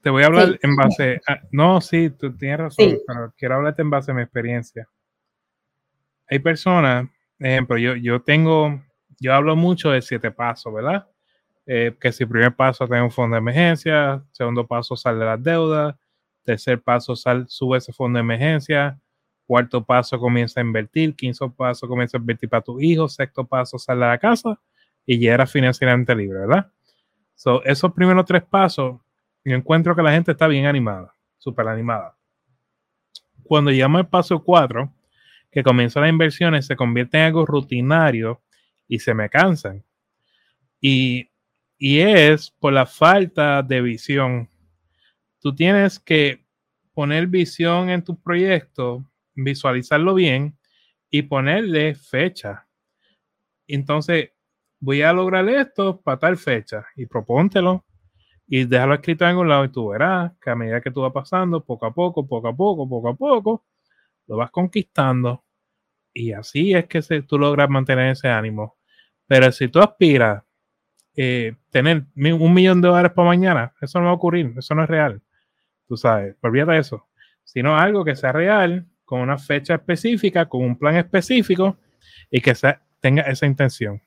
te 0.00 0.08
voy 0.08 0.22
a 0.22 0.26
hablar 0.26 0.58
en 0.62 0.74
base 0.74 1.20
a, 1.28 1.40
no, 1.50 1.82
sí, 1.82 2.08
tú 2.08 2.34
tienes 2.34 2.58
razón, 2.58 2.96
pero 3.06 3.34
quiero 3.36 3.56
hablarte 3.56 3.82
en 3.82 3.90
base 3.90 4.12
a 4.12 4.14
mi 4.14 4.22
experiencia. 4.22 4.88
Hay 6.30 6.38
personas, 6.38 7.06
ejemplo, 7.38 7.76
yo, 7.76 7.94
yo 7.96 8.22
tengo, 8.22 8.82
yo 9.20 9.34
hablo 9.34 9.54
mucho 9.56 9.90
de 9.90 10.00
siete 10.00 10.30
pasos, 10.30 10.72
¿verdad? 10.72 11.06
Eh, 11.66 11.94
que 12.00 12.12
si 12.12 12.24
primer 12.24 12.56
paso 12.56 12.86
tiene 12.86 13.02
un 13.02 13.10
fondo 13.10 13.34
de 13.34 13.40
emergencia, 13.40 14.24
segundo 14.32 14.66
paso 14.66 14.96
sale 14.96 15.18
de 15.18 15.26
las 15.26 15.42
deudas, 15.42 15.94
tercer 16.44 16.80
paso 16.80 17.14
sal, 17.14 17.44
sube 17.46 17.76
ese 17.76 17.92
fondo 17.92 18.16
de 18.16 18.22
emergencia, 18.22 18.98
cuarto 19.46 19.84
paso 19.84 20.18
comienza 20.18 20.60
a 20.60 20.64
invertir, 20.64 21.14
quinto 21.14 21.52
paso 21.52 21.88
comienza 21.88 22.16
a 22.16 22.20
invertir 22.20 22.48
para 22.48 22.62
tu 22.62 22.80
hijo, 22.80 23.08
sexto 23.08 23.44
paso 23.44 23.78
sale 23.78 24.00
de 24.00 24.06
la 24.06 24.18
casa 24.18 24.58
y 25.04 25.18
ya 25.18 25.34
era 25.34 25.46
financieramente 25.46 26.14
libre, 26.14 26.40
¿verdad? 26.40 26.70
So, 27.34 27.62
esos 27.64 27.92
primeros 27.92 28.24
tres 28.24 28.42
pasos, 28.42 29.00
yo 29.44 29.56
encuentro 29.56 29.96
que 29.96 30.02
la 30.02 30.12
gente 30.12 30.32
está 30.32 30.46
bien 30.46 30.66
animada, 30.66 31.14
súper 31.38 31.66
animada. 31.68 32.16
Cuando 33.42 33.70
llegamos 33.70 34.00
al 34.00 34.08
paso 34.08 34.42
cuatro, 34.42 34.92
que 35.50 35.62
comienzan 35.62 36.02
las 36.02 36.10
inversiones, 36.10 36.66
se 36.66 36.76
convierte 36.76 37.18
en 37.18 37.24
algo 37.24 37.44
rutinario 37.44 38.40
y 38.88 38.98
se 38.98 39.14
me 39.14 39.28
cansan 39.28 39.84
Y, 40.80 41.30
y 41.78 42.00
es 42.00 42.50
por 42.50 42.72
la 42.72 42.86
falta 42.86 43.62
de 43.62 43.82
visión. 43.82 44.48
Tú 45.40 45.54
tienes 45.54 45.98
que 45.98 46.44
poner 46.94 47.26
visión 47.26 47.90
en 47.90 48.02
tu 48.02 48.20
proyecto, 48.20 49.04
visualizarlo 49.34 50.14
bien 50.14 50.58
y 51.10 51.22
ponerle 51.22 51.94
fecha. 51.94 52.66
Entonces, 53.66 54.30
voy 54.80 55.02
a 55.02 55.12
lograr 55.12 55.48
esto 55.48 56.00
para 56.00 56.18
tal 56.18 56.36
fecha 56.36 56.84
y 56.96 57.06
propóntelo 57.06 57.84
y 58.46 58.64
déjalo 58.64 58.94
escrito 58.94 59.24
en 59.24 59.30
algún 59.30 59.48
lado 59.48 59.64
y 59.64 59.68
tú 59.70 59.88
verás 59.88 60.32
que 60.40 60.50
a 60.50 60.56
medida 60.56 60.80
que 60.80 60.90
tú 60.90 61.00
vas 61.00 61.12
pasando, 61.12 61.64
poco 61.64 61.86
a 61.86 61.94
poco, 61.94 62.26
poco 62.26 62.48
a 62.48 62.56
poco, 62.56 62.88
poco 62.88 63.08
a 63.08 63.14
poco, 63.14 63.64
lo 64.26 64.36
vas 64.36 64.50
conquistando 64.50 65.44
y 66.12 66.32
así 66.32 66.74
es 66.74 66.86
que 66.86 67.00
tú 67.22 67.38
logras 67.38 67.70
mantener 67.70 68.10
ese 68.12 68.28
ánimo. 68.28 68.76
Pero 69.26 69.50
si 69.52 69.68
tú 69.68 69.80
aspiras 69.80 70.42
eh, 71.16 71.54
tener 71.70 72.06
un 72.16 72.52
millón 72.52 72.80
de 72.80 72.88
dólares 72.88 73.12
para 73.12 73.28
mañana, 73.28 73.74
eso 73.80 73.98
no 73.98 74.06
va 74.06 74.10
a 74.12 74.14
ocurrir, 74.14 74.52
eso 74.56 74.74
no 74.74 74.82
es 74.82 74.90
real. 74.90 75.22
Tú 75.86 75.96
sabes, 75.96 76.36
olvídate 76.42 76.72
de 76.72 76.78
eso. 76.78 77.08
Sino 77.44 77.76
algo 77.76 78.04
que 78.04 78.16
sea 78.16 78.32
real, 78.32 78.86
con 79.12 79.20
una 79.20 79.36
fecha 79.36 79.74
específica, 79.74 80.48
con 80.48 80.62
un 80.64 80.74
plan 80.74 80.96
específico 80.96 81.76
y 82.30 82.40
que 82.40 82.54
tenga 82.98 83.20
esa 83.24 83.44
intención. 83.44 84.00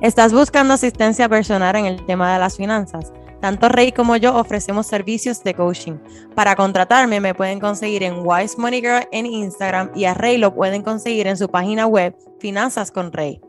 ¿Estás 0.00 0.32
buscando 0.32 0.74
asistencia 0.74 1.28
personal 1.28 1.74
en 1.74 1.86
el 1.86 2.06
tema 2.06 2.32
de 2.32 2.38
las 2.38 2.56
finanzas? 2.56 3.12
Tanto 3.40 3.68
Rey 3.68 3.90
como 3.90 4.16
yo 4.16 4.36
ofrecemos 4.36 4.86
servicios 4.86 5.42
de 5.42 5.54
coaching. 5.54 5.98
Para 6.36 6.54
contratarme 6.54 7.18
me 7.18 7.34
pueden 7.34 7.58
conseguir 7.58 8.04
en 8.04 8.24
Wise 8.24 8.56
Money 8.58 8.80
Girl 8.80 9.08
en 9.10 9.26
Instagram 9.26 9.90
y 9.92 10.04
a 10.04 10.14
Rey 10.14 10.38
lo 10.38 10.54
pueden 10.54 10.82
conseguir 10.84 11.26
en 11.26 11.36
su 11.36 11.48
página 11.48 11.88
web 11.88 12.14
Finanzas 12.38 12.92
con 12.92 13.10
Rey. 13.12 13.40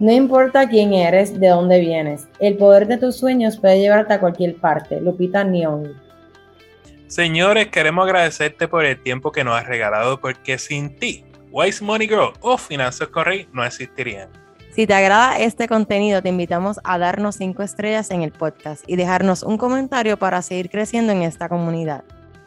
No 0.00 0.10
importa 0.10 0.68
quién 0.68 0.92
eres, 0.92 1.38
de 1.38 1.48
dónde 1.48 1.78
vienes, 1.78 2.26
el 2.40 2.56
poder 2.56 2.88
de 2.88 2.98
tus 2.98 3.16
sueños 3.16 3.58
puede 3.58 3.78
llevarte 3.78 4.14
a 4.14 4.20
cualquier 4.20 4.56
parte. 4.56 5.00
Lupita 5.00 5.44
Nyong'o. 5.44 5.94
Señores, 7.06 7.68
queremos 7.68 8.04
agradecerte 8.04 8.66
por 8.66 8.84
el 8.84 9.00
tiempo 9.00 9.30
que 9.30 9.44
nos 9.44 9.54
has 9.54 9.66
regalado 9.68 10.20
porque 10.20 10.58
sin 10.58 10.96
ti 10.96 11.24
Wise 11.52 11.84
Money 11.84 12.08
Girl 12.08 12.32
o 12.40 12.58
Finanzas 12.58 13.06
Correy 13.06 13.46
no 13.52 13.64
existirían. 13.64 14.28
Si 14.74 14.88
te 14.88 14.94
agrada 14.94 15.38
este 15.38 15.68
contenido, 15.68 16.20
te 16.20 16.30
invitamos 16.30 16.80
a 16.82 16.98
darnos 16.98 17.36
5 17.36 17.62
estrellas 17.62 18.10
en 18.10 18.22
el 18.22 18.32
podcast 18.32 18.82
y 18.88 18.96
dejarnos 18.96 19.44
un 19.44 19.56
comentario 19.56 20.16
para 20.16 20.42
seguir 20.42 20.68
creciendo 20.68 21.12
en 21.12 21.22
esta 21.22 21.48
comunidad. 21.48 22.02